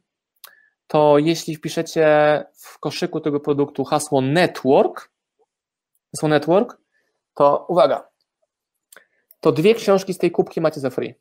to 0.89 1.17
jeśli 1.17 1.55
wpiszecie 1.55 2.05
w 2.53 2.79
koszyku 2.79 3.19
tego 3.19 3.39
produktu 3.39 3.83
hasło 3.83 4.21
network, 4.21 5.11
hasło 6.15 6.29
network, 6.29 6.77
to 7.33 7.65
uwaga, 7.67 8.07
to 9.39 9.51
dwie 9.51 9.75
książki 9.75 10.13
z 10.13 10.17
tej 10.17 10.31
kubki 10.31 10.61
macie 10.61 10.79
za 10.79 10.89
free. 10.89 11.15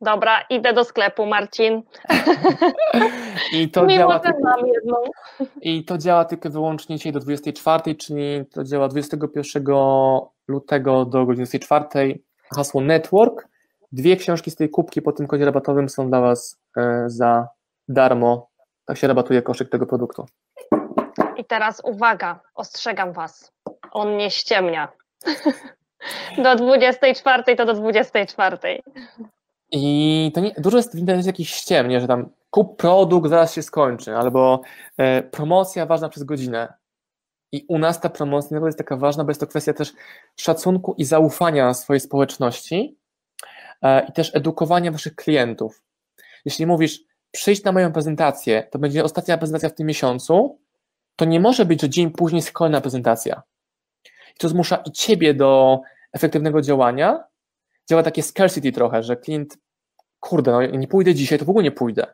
Dobra, 0.00 0.40
idę 0.50 0.72
do 0.72 0.84
sklepu, 0.84 1.26
Marcin. 1.26 1.82
I 3.58 3.70
to 3.70 3.86
Mimo, 3.86 3.98
działa 3.98 4.18
tylko, 4.18 4.38
mam 4.42 4.66
jedną. 4.66 4.96
I 5.60 5.84
to 5.84 5.98
działa 5.98 6.24
tylko 6.24 6.50
wyłącznie 6.50 6.96
dzisiaj 6.96 7.12
do 7.12 7.20
24, 7.20 7.94
czyli 7.94 8.46
to 8.52 8.64
działa 8.64 8.88
21 8.88 9.64
lutego 10.48 11.04
do 11.04 11.26
godziny 11.26 11.46
24. 11.46 12.18
Hasło 12.56 12.80
network. 12.80 13.48
Dwie 13.92 14.16
książki 14.16 14.50
z 14.50 14.56
tej 14.56 14.70
kubki 14.70 15.02
po 15.02 15.12
tym 15.12 15.26
kodzie 15.26 15.44
rabatowym 15.44 15.88
są 15.88 16.08
dla 16.08 16.20
Was 16.20 16.60
e, 16.76 17.04
za 17.06 17.48
darmo. 17.88 18.50
Tak 18.86 18.98
się 18.98 19.06
rabatuje 19.06 19.42
koszyk 19.42 19.70
tego 19.70 19.86
produktu. 19.86 20.26
I 21.36 21.44
teraz 21.44 21.82
uwaga, 21.84 22.40
ostrzegam 22.54 23.12
Was. 23.12 23.52
On 23.92 24.16
nie 24.16 24.30
ściemnia. 24.30 24.88
do 26.44 26.56
24 26.56 27.56
to 27.56 27.66
do 27.66 27.74
24. 27.74 28.82
I 29.72 30.32
to 30.34 30.40
nie, 30.40 30.54
dużo 30.58 30.76
jest 30.76 30.96
w 30.96 30.98
internecie 30.98 31.28
jakichś 31.28 31.54
ściem, 31.54 31.88
nie, 31.88 32.00
że 32.00 32.06
tam 32.06 32.30
kup 32.50 32.76
produkt, 32.76 33.30
zaraz 33.30 33.54
się 33.54 33.62
skończy, 33.62 34.16
albo 34.16 34.60
e, 34.98 35.22
promocja 35.22 35.86
ważna 35.86 36.08
przez 36.08 36.24
godzinę. 36.24 36.74
I 37.52 37.64
u 37.68 37.78
nas 37.78 38.00
ta 38.00 38.08
promocja 38.08 38.60
jest 38.66 38.78
taka 38.78 38.96
ważna, 38.96 39.24
bo 39.24 39.30
jest 39.30 39.40
to 39.40 39.46
kwestia 39.46 39.72
też 39.72 39.92
szacunku 40.36 40.94
i 40.98 41.04
zaufania 41.04 41.74
swojej 41.74 42.00
społeczności 42.00 42.98
e, 43.82 44.06
i 44.08 44.12
też 44.12 44.34
edukowania 44.34 44.92
waszych 44.92 45.14
klientów. 45.14 45.82
Jeśli 46.44 46.66
mówisz, 46.66 47.00
przyjdź 47.32 47.64
na 47.64 47.72
moją 47.72 47.92
prezentację, 47.92 48.68
to 48.70 48.78
będzie 48.78 49.04
ostatnia 49.04 49.38
prezentacja 49.38 49.68
w 49.68 49.74
tym 49.74 49.86
miesiącu, 49.86 50.58
to 51.16 51.24
nie 51.24 51.40
może 51.40 51.64
być, 51.64 51.80
że 51.80 51.88
dzień 51.88 52.10
później 52.10 52.38
jest 52.38 52.52
kolejna 52.52 52.80
prezentacja. 52.80 53.42
I 54.06 54.38
to 54.38 54.48
zmusza 54.48 54.76
i 54.76 54.92
ciebie 54.92 55.34
do 55.34 55.80
efektywnego 56.12 56.60
działania, 56.60 57.24
działa 57.90 58.02
takie 58.02 58.22
scarcity 58.22 58.72
trochę, 58.72 59.02
że 59.02 59.16
klient, 59.16 59.58
kurde, 60.20 60.52
no 60.52 60.60
nie 60.62 60.88
pójdę 60.88 61.14
dzisiaj, 61.14 61.38
to 61.38 61.44
w 61.44 61.50
ogóle 61.50 61.64
nie 61.64 61.72
pójdę. 61.72 62.06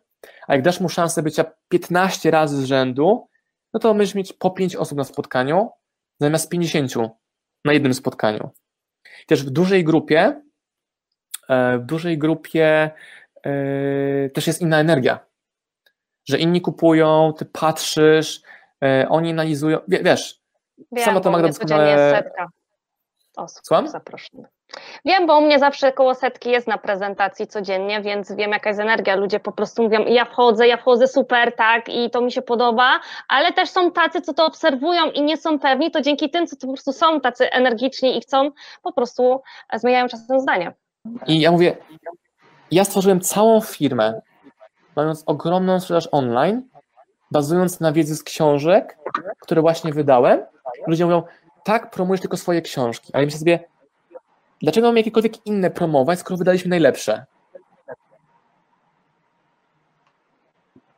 A 0.46 0.54
jak 0.54 0.62
dasz 0.62 0.80
mu 0.80 0.88
szansę 0.88 1.22
bycia 1.22 1.44
15 1.68 2.30
razy 2.30 2.62
z 2.62 2.64
rzędu, 2.64 3.28
no 3.74 3.80
to 3.80 3.94
możesz 3.94 4.14
mieć 4.14 4.32
po 4.32 4.50
5 4.50 4.76
osób 4.76 4.98
na 4.98 5.04
spotkaniu, 5.04 5.70
zamiast 6.20 6.50
50 6.50 6.94
na 7.64 7.72
jednym 7.72 7.94
spotkaniu. 7.94 8.50
Też 9.26 9.44
w 9.44 9.50
dużej 9.50 9.84
grupie, 9.84 10.42
e, 11.48 11.78
w 11.78 11.84
dużej 11.84 12.18
grupie 12.18 12.90
też 14.34 14.46
jest 14.46 14.60
inna 14.60 14.80
energia. 14.80 15.18
Że 16.28 16.38
inni 16.38 16.60
kupują, 16.60 17.32
ty 17.38 17.44
patrzysz, 17.44 18.42
e, 18.84 19.06
oni 19.08 19.30
analizują, 19.30 19.78
wiesz, 19.88 20.42
Wiem, 20.92 21.04
sama 21.04 21.20
to 21.20 21.30
Magda 21.30 21.48
doskonale... 21.48 21.90
jest 21.90 22.16
setka 22.16 22.48
osób 23.36 23.60
Słucham? 23.66 23.88
zaproszonych. 23.88 24.46
Wiem, 25.04 25.26
bo 25.26 25.38
u 25.38 25.40
mnie 25.40 25.58
zawsze 25.58 25.92
koło 25.92 26.14
setki 26.14 26.50
jest 26.50 26.66
na 26.66 26.78
prezentacji 26.78 27.46
codziennie, 27.46 28.00
więc 28.02 28.32
wiem 28.32 28.50
jaka 28.50 28.70
jest 28.70 28.80
energia. 28.80 29.16
Ludzie 29.16 29.40
po 29.40 29.52
prostu 29.52 29.82
mówią, 29.82 30.04
ja 30.04 30.24
wchodzę, 30.24 30.68
ja 30.68 30.76
wchodzę 30.76 31.08
super, 31.08 31.56
tak, 31.56 31.88
i 31.88 32.10
to 32.10 32.20
mi 32.20 32.32
się 32.32 32.42
podoba, 32.42 33.00
ale 33.28 33.52
też 33.52 33.70
są 33.70 33.92
tacy, 33.92 34.20
co 34.20 34.34
to 34.34 34.46
obserwują 34.46 35.10
i 35.10 35.22
nie 35.22 35.36
są 35.36 35.58
pewni, 35.58 35.90
to 35.90 36.00
dzięki 36.00 36.30
tym, 36.30 36.46
co 36.46 36.56
to 36.56 36.66
po 36.66 36.72
prostu 36.72 36.92
są 36.92 37.20
tacy 37.20 37.50
energiczni 37.50 38.18
i 38.18 38.20
chcą, 38.20 38.50
po 38.82 38.92
prostu 38.92 39.42
zmieniają 39.74 40.08
czasem 40.08 40.40
zdanie. 40.40 40.72
I 41.26 41.40
ja 41.40 41.52
mówię, 41.52 41.76
ja 42.70 42.84
stworzyłem 42.84 43.20
całą 43.20 43.60
firmę, 43.60 44.20
mając 44.96 45.22
ogromną 45.26 45.80
sprzedaż 45.80 46.08
online, 46.12 46.62
bazując 47.30 47.80
na 47.80 47.92
wiedzy 47.92 48.16
z 48.16 48.22
książek, 48.22 48.98
które 49.40 49.60
właśnie 49.60 49.92
wydałem. 49.92 50.40
Ludzie 50.86 51.04
mówią, 51.04 51.22
tak, 51.64 51.90
promujesz 51.90 52.20
tylko 52.20 52.36
swoje 52.36 52.62
książki, 52.62 53.10
ale 53.14 53.24
myślę 53.24 53.38
sobie, 53.38 53.60
Dlaczego 54.62 54.86
mamy 54.86 55.00
jakiekolwiek 55.00 55.46
inne 55.46 55.70
promować, 55.70 56.18
skoro 56.18 56.38
wydaliśmy 56.38 56.70
najlepsze? 56.70 57.26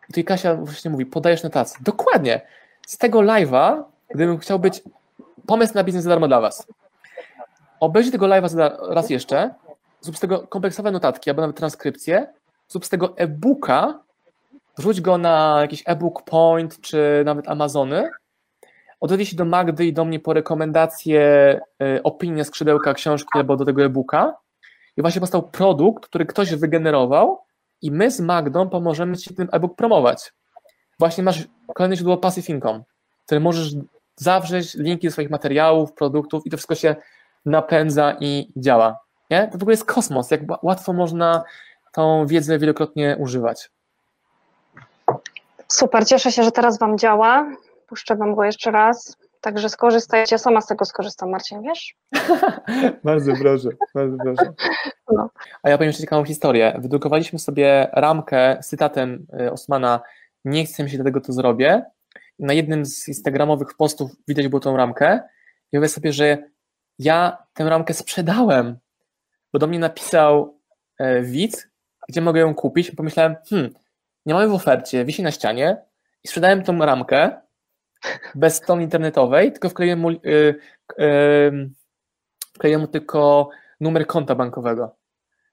I 0.04 0.12
tutaj 0.12 0.24
Kasia 0.24 0.54
właśnie 0.54 0.90
mówi, 0.90 1.06
podajesz 1.06 1.42
na 1.42 1.50
tacy. 1.50 1.78
Dokładnie. 1.80 2.40
Z 2.86 2.98
tego 2.98 3.18
live'a, 3.18 3.82
gdybym 4.14 4.38
chciał 4.38 4.58
być 4.58 4.82
pomysł 5.46 5.74
na 5.74 5.84
biznes 5.84 6.04
za 6.04 6.10
darmo 6.10 6.28
dla 6.28 6.40
Was. 6.40 6.66
Obejrzyj 7.80 8.12
tego 8.12 8.26
live'a 8.26 8.76
raz 8.94 9.10
jeszcze, 9.10 9.54
zrób 10.00 10.16
z 10.16 10.20
tego 10.20 10.46
kompleksowe 10.46 10.90
notatki 10.90 11.30
albo 11.30 11.42
nawet 11.42 11.56
transkrypcję, 11.56 12.32
zrób 12.68 12.84
z 12.84 12.88
tego 12.88 13.16
e-booka, 13.16 14.02
wrzuć 14.78 15.00
go 15.00 15.18
na 15.18 15.58
jakiś 15.60 15.82
e-book 15.86 16.22
point 16.22 16.80
czy 16.80 17.22
nawet 17.24 17.48
Amazony 17.48 18.10
odezwij 19.00 19.26
się 19.26 19.36
do 19.36 19.44
Magdy 19.44 19.86
i 19.86 19.92
do 19.92 20.04
mnie 20.04 20.20
po 20.20 20.32
rekomendację, 20.32 21.20
y, 21.82 22.02
opinię 22.02 22.44
skrzydełka 22.44 22.94
książki 22.94 23.30
albo 23.32 23.56
do 23.56 23.64
tego 23.64 23.84
e-booka 23.84 24.36
i 24.96 25.02
właśnie 25.02 25.20
powstał 25.20 25.42
produkt, 25.42 26.06
który 26.06 26.26
ktoś 26.26 26.54
wygenerował 26.54 27.38
i 27.82 27.90
my 27.90 28.10
z 28.10 28.20
Magdą 28.20 28.68
pomożemy 28.68 29.16
Ci 29.16 29.34
ten 29.34 29.48
e-book 29.52 29.76
promować. 29.76 30.32
Właśnie 30.98 31.24
masz 31.24 31.48
kolejne 31.74 31.96
źródło 31.96 32.16
passive 32.16 32.48
income, 32.48 32.82
które 33.26 33.40
możesz 33.40 33.74
zawrzeć 34.16 34.74
linki 34.74 35.06
do 35.06 35.12
swoich 35.12 35.30
materiałów, 35.30 35.92
produktów 35.92 36.46
i 36.46 36.50
to 36.50 36.56
wszystko 36.56 36.74
się 36.74 36.96
napędza 37.46 38.16
i 38.20 38.52
działa. 38.56 38.98
Nie? 39.30 39.48
To 39.52 39.58
w 39.58 39.62
ogóle 39.62 39.72
jest 39.72 39.84
kosmos, 39.84 40.30
jak 40.30 40.40
łatwo 40.62 40.92
można 40.92 41.44
tą 41.92 42.26
wiedzę 42.26 42.58
wielokrotnie 42.58 43.16
używać. 43.18 43.70
Super, 45.68 46.06
cieszę 46.06 46.32
się, 46.32 46.44
że 46.44 46.52
teraz 46.52 46.78
Wam 46.78 46.98
działa. 46.98 47.50
Puszczę 47.86 48.16
Wam 48.16 48.34
go 48.34 48.44
jeszcze 48.44 48.70
raz. 48.70 49.16
Także 49.40 49.68
skorzystajcie, 49.68 50.38
sama 50.38 50.60
z 50.60 50.66
tego 50.66 50.84
skorzystam, 50.84 51.30
Marcin, 51.30 51.62
wiesz? 51.62 51.96
bardzo 53.04 53.32
proszę, 53.40 53.68
bardzo 53.94 54.16
proszę. 54.16 54.52
No. 55.12 55.30
A 55.62 55.70
ja 55.70 55.78
powiem 55.78 55.88
jeszcze 55.88 56.02
ciekawą 56.02 56.24
historię. 56.24 56.76
Wydrukowaliśmy 56.78 57.38
sobie 57.38 57.90
ramkę 57.92 58.58
z 58.62 58.68
cytatem 58.68 59.26
y, 59.40 59.52
Osmana 59.52 60.00
nie 60.44 60.64
chcę 60.64 60.88
się 60.88 60.96
dlatego 60.96 61.20
to 61.20 61.32
zrobię. 61.32 61.84
Na 62.38 62.52
jednym 62.52 62.86
z 62.86 63.08
instagramowych 63.08 63.74
postów 63.76 64.10
widać 64.28 64.48
było 64.48 64.60
tą 64.60 64.76
ramkę 64.76 65.20
i 65.72 65.76
mówię 65.76 65.88
sobie, 65.88 66.12
że 66.12 66.38
ja 66.98 67.38
tę 67.54 67.64
ramkę 67.64 67.94
sprzedałem, 67.94 68.78
bo 69.52 69.58
do 69.58 69.66
mnie 69.66 69.78
napisał 69.78 70.60
e, 70.98 71.22
widz, 71.22 71.68
gdzie 72.08 72.20
mogę 72.20 72.40
ją 72.40 72.54
kupić. 72.54 72.90
Pomyślałem, 72.90 73.36
hmm, 73.50 73.70
nie 74.26 74.34
mamy 74.34 74.48
w 74.48 74.54
ofercie, 74.54 75.04
wisi 75.04 75.22
na 75.22 75.30
ścianie, 75.30 75.84
I 76.24 76.28
sprzedałem 76.28 76.62
tą 76.62 76.78
ramkę 76.78 77.40
bez 78.34 78.54
strony 78.54 78.82
internetowej, 78.82 79.52
tylko 79.52 79.68
wkleiłem 79.68 79.98
mu, 79.98 80.10
yy, 80.10 80.60
wkleiłem 82.54 82.80
mu 82.80 82.86
tylko 82.86 83.48
numer 83.80 84.06
konta 84.06 84.34
bankowego. 84.34 84.96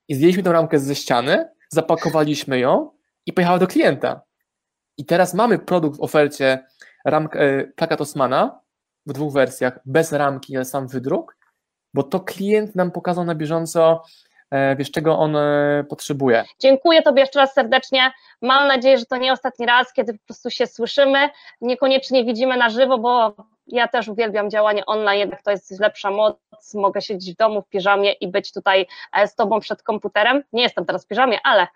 I 0.08 0.14
zdjęliśmy 0.14 0.42
tę 0.42 0.52
ramkę 0.52 0.78
ze 0.78 0.94
ściany, 0.94 1.48
zapakowaliśmy 1.68 2.58
ją 2.58 2.90
i 3.26 3.32
pojechała 3.32 3.58
do 3.58 3.66
klienta. 3.66 4.22
I 4.96 5.06
teraz 5.06 5.34
mamy 5.34 5.58
produkt 5.58 5.96
w 5.96 6.00
ofercie 6.00 6.66
ramka, 7.04 7.44
yy, 7.44 7.72
plakat 7.76 8.00
Osmana 8.00 8.60
w 9.06 9.12
dwóch 9.12 9.32
wersjach, 9.32 9.78
bez 9.84 10.12
ramki, 10.12 10.56
ale 10.56 10.64
sam 10.64 10.88
wydruk, 10.88 11.37
bo 11.94 12.02
to 12.02 12.20
klient 12.20 12.74
nam 12.74 12.90
pokazał 12.90 13.24
na 13.24 13.34
bieżąco, 13.34 14.02
E, 14.50 14.76
wiesz, 14.76 14.90
czego 14.90 15.18
on 15.18 15.36
e, 15.36 15.84
potrzebuje. 15.88 16.44
Dziękuję 16.58 17.02
Tobie 17.02 17.20
jeszcze 17.20 17.38
raz 17.38 17.52
serdecznie. 17.52 18.12
Mam 18.42 18.68
nadzieję, 18.68 18.98
że 18.98 19.06
to 19.06 19.16
nie 19.16 19.32
ostatni 19.32 19.66
raz, 19.66 19.92
kiedy 19.92 20.12
po 20.12 20.24
prostu 20.26 20.50
się 20.50 20.66
słyszymy. 20.66 21.28
Niekoniecznie 21.60 22.24
widzimy 22.24 22.56
na 22.56 22.70
żywo, 22.70 22.98
bo 22.98 23.34
ja 23.66 23.88
też 23.88 24.08
uwielbiam 24.08 24.50
działanie 24.50 24.86
online, 24.86 25.18
jednak 25.18 25.42
to 25.42 25.50
jest 25.50 25.80
lepsza 25.80 26.10
moc. 26.10 26.36
Mogę 26.74 27.02
siedzieć 27.02 27.34
w 27.34 27.36
domu 27.36 27.62
w 27.62 27.68
piżamie 27.68 28.12
i 28.12 28.28
być 28.28 28.52
tutaj 28.52 28.86
e, 29.12 29.28
z 29.28 29.34
Tobą 29.34 29.60
przed 29.60 29.82
komputerem. 29.82 30.42
Nie 30.52 30.62
jestem 30.62 30.84
teraz 30.84 31.04
w 31.04 31.08
piżamie, 31.08 31.38
ale 31.44 31.66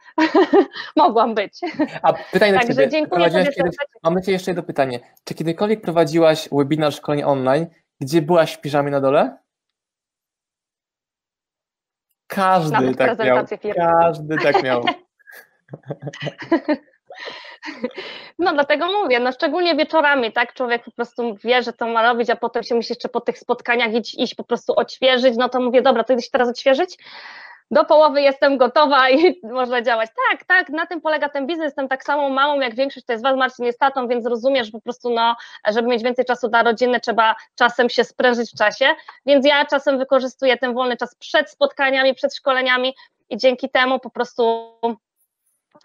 mogłam 0.97 1.35
być. 1.35 1.61
A 2.03 2.13
pytanie 2.13 2.53
Także 2.53 2.75
Ciebie. 2.75 2.89
dziękuję 2.89 3.31
Tobie 3.31 3.45
kiedyś, 3.45 3.77
Mam 4.03 4.15
na 4.15 4.21
Ciebie 4.21 4.33
jeszcze 4.33 4.51
jedno 4.51 4.63
pytanie. 4.63 5.01
Czy 5.25 5.35
kiedykolwiek 5.35 5.81
prowadziłaś 5.81 6.49
webinar 6.53 6.93
szkolenie 6.93 7.27
online, 7.27 7.67
gdzie 8.01 8.23
byłaś 8.23 8.53
w 8.53 8.61
piżamie 8.61 8.91
na 8.91 9.01
dole? 9.01 9.42
Każdy 12.35 12.73
Nawet 12.73 12.99
tak 12.99 13.19
miał. 13.19 13.47
Firmy. 13.47 13.75
Każdy 13.75 14.37
tak 14.39 14.63
miał. 14.63 14.85
No 18.39 18.53
dlatego 18.53 18.87
mówię, 18.87 19.21
no 19.21 19.33
szczególnie 19.33 19.77
wieczorami, 19.77 20.33
tak, 20.33 20.55
człowiek 20.55 20.85
po 20.85 20.91
prostu 20.91 21.37
wie, 21.45 21.63
że 21.63 21.73
to 21.73 21.87
ma 21.87 22.03
robić, 22.03 22.31
a 22.31 22.37
potem 22.37 22.63
się 22.63 22.75
musi 22.75 22.93
jeszcze 22.93 23.09
po 23.09 23.21
tych 23.21 23.39
spotkaniach 23.39 23.95
iść, 23.95 24.15
iść 24.15 24.35
po 24.35 24.45
prostu 24.45 24.73
odświeżyć, 24.77 25.37
no 25.37 25.49
to 25.49 25.61
mówię, 25.61 25.83
dobra, 25.83 26.05
to 26.05 26.13
idę 26.13 26.23
się 26.23 26.31
teraz 26.33 26.49
odświeżyć, 26.49 26.99
do 27.73 27.85
połowy 27.85 28.23
jestem 28.23 28.59
gotowa 28.59 29.11
i 29.11 29.41
można 29.43 29.83
działać. 29.83 30.11
Tak, 30.31 30.45
tak, 30.45 30.69
na 30.69 30.87
tym 30.87 31.01
polega 31.01 31.29
ten 31.29 31.47
biznes. 31.47 31.65
Jestem 31.65 31.89
tak 31.89 32.05
samą 32.05 32.29
mamą, 32.31 32.61
jak 32.61 32.75
większość 32.75 33.07
to 33.07 33.13
jest 33.13 33.25
was, 33.25 33.37
Marcin 33.37 33.65
jest 33.65 33.79
tatą, 33.79 34.09
więc 34.09 34.27
rozumiesz, 34.27 34.67
że 34.67 34.73
po 34.73 34.81
prostu, 34.81 35.11
no, 35.11 35.37
żeby 35.69 35.89
mieć 35.89 36.03
więcej 36.03 36.25
czasu 36.25 36.49
dla 36.49 36.63
rodziny, 36.63 37.01
trzeba 37.01 37.35
czasem 37.55 37.91
się 37.91 38.05
sprężyć 38.05 38.51
w 38.51 38.59
czasie, 38.59 38.87
więc 39.27 39.47
ja 39.47 39.65
czasem 39.65 39.99
wykorzystuję 39.99 40.57
ten 40.57 40.75
wolny 40.75 40.97
czas 40.97 41.15
przed 41.15 41.51
spotkaniami, 41.51 42.15
przed 42.15 42.35
szkoleniami 42.35 42.95
i 43.31 43.37
dzięki 43.37 43.71
temu 43.71 44.01
po 44.01 44.11
prostu 44.11 44.73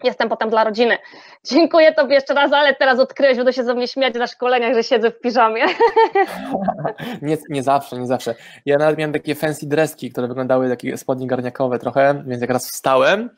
jestem 0.04 0.28
potem 0.28 0.50
dla 0.50 0.64
rodziny. 0.64 0.98
Dziękuję 1.44 1.94
Tobie 1.94 2.14
jeszcze 2.14 2.34
raz, 2.34 2.52
ale 2.52 2.74
teraz 2.74 2.98
odkryłeś, 2.98 3.36
będę 3.36 3.52
się 3.52 3.64
ze 3.64 3.74
mnie 3.74 3.88
śmiać 3.88 4.14
na 4.14 4.26
szkoleniach, 4.26 4.74
że 4.74 4.84
siedzę 4.84 5.10
w 5.10 5.20
piżamie. 5.20 5.64
Nie, 7.22 7.38
nie 7.48 7.62
zawsze, 7.62 7.98
nie 7.98 8.06
zawsze. 8.06 8.34
Ja 8.66 8.78
nawet 8.78 8.98
miałem 8.98 9.12
takie 9.12 9.34
fancy 9.34 9.68
dreski, 9.68 10.10
które 10.10 10.28
wyglądały 10.28 10.68
takie 10.68 10.96
spodnie 10.96 11.26
garniakowe 11.26 11.78
trochę, 11.78 12.22
więc 12.26 12.40
jak 12.40 12.50
raz 12.50 12.70
wstałem, 12.70 13.30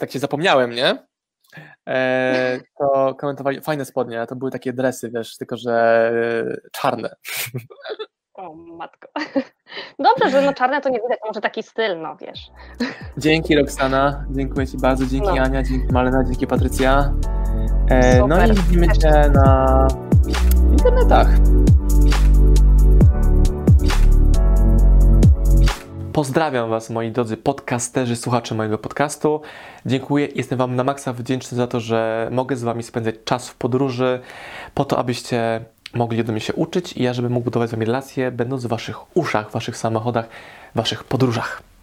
tak 0.00 0.10
się 0.10 0.18
zapomniałem, 0.18 0.70
nie? 0.70 0.98
E, 1.88 2.60
to 2.78 3.14
komentowali, 3.14 3.60
fajne 3.60 3.84
spodnie, 3.84 4.26
to 4.26 4.36
były 4.36 4.50
takie 4.50 4.72
dresy, 4.72 5.10
wiesz, 5.10 5.36
tylko 5.36 5.56
że 5.56 5.72
e, 6.64 6.70
czarne. 6.72 7.14
O 8.34 8.54
matko. 8.54 9.08
Dobrze, 9.98 10.30
że 10.30 10.42
no 10.42 10.54
czarne 10.54 10.80
to 10.80 10.88
nie 10.88 11.00
widać, 11.02 11.18
może 11.26 11.40
taki 11.40 11.62
styl, 11.62 12.00
no 12.00 12.16
wiesz. 12.16 12.50
Dzięki 13.18 13.56
Roxana, 13.56 14.24
dziękuję 14.30 14.66
Ci 14.66 14.76
bardzo, 14.76 15.06
dzięki 15.06 15.26
no. 15.26 15.42
Ania, 15.42 15.62
dzięki 15.62 15.92
Malena, 15.92 16.24
dzięki 16.24 16.46
Patrycja. 16.46 17.12
E, 17.88 18.26
no 18.26 18.46
i 18.46 18.52
widzimy 18.52 18.88
Cię 18.88 19.10
na 19.10 19.88
internetach. 20.72 21.28
Pozdrawiam 26.12 26.70
Was, 26.70 26.90
moi 26.90 27.12
drodzy 27.12 27.36
podcasterzy, 27.36 28.16
słuchacze 28.16 28.54
mojego 28.54 28.78
podcastu. 28.78 29.40
Dziękuję, 29.86 30.28
jestem 30.34 30.58
Wam 30.58 30.76
na 30.76 30.84
maksa 30.84 31.12
wdzięczny 31.12 31.56
za 31.56 31.66
to, 31.66 31.80
że 31.80 32.28
mogę 32.32 32.56
z 32.56 32.62
Wami 32.62 32.82
spędzać 32.82 33.14
czas 33.24 33.48
w 33.48 33.56
podróży, 33.56 34.20
po 34.74 34.84
to, 34.84 34.98
abyście 34.98 35.64
mogli 35.94 36.20
ode 36.20 36.32
mnie 36.32 36.40
się 36.40 36.52
uczyć 36.52 36.92
i 36.92 37.02
ja, 37.02 37.14
żebym 37.14 37.32
mógł 37.32 37.44
budować 37.44 37.68
z 37.70 37.72
Wami 37.72 37.86
relacje, 37.86 38.30
będąc 38.30 38.64
w 38.64 38.68
Waszych 38.68 39.16
uszach, 39.16 39.50
w 39.50 39.52
Waszych 39.52 39.76
samochodach, 39.76 40.28
w 40.74 40.76
Waszych 40.76 41.04
podróżach. 41.04 41.73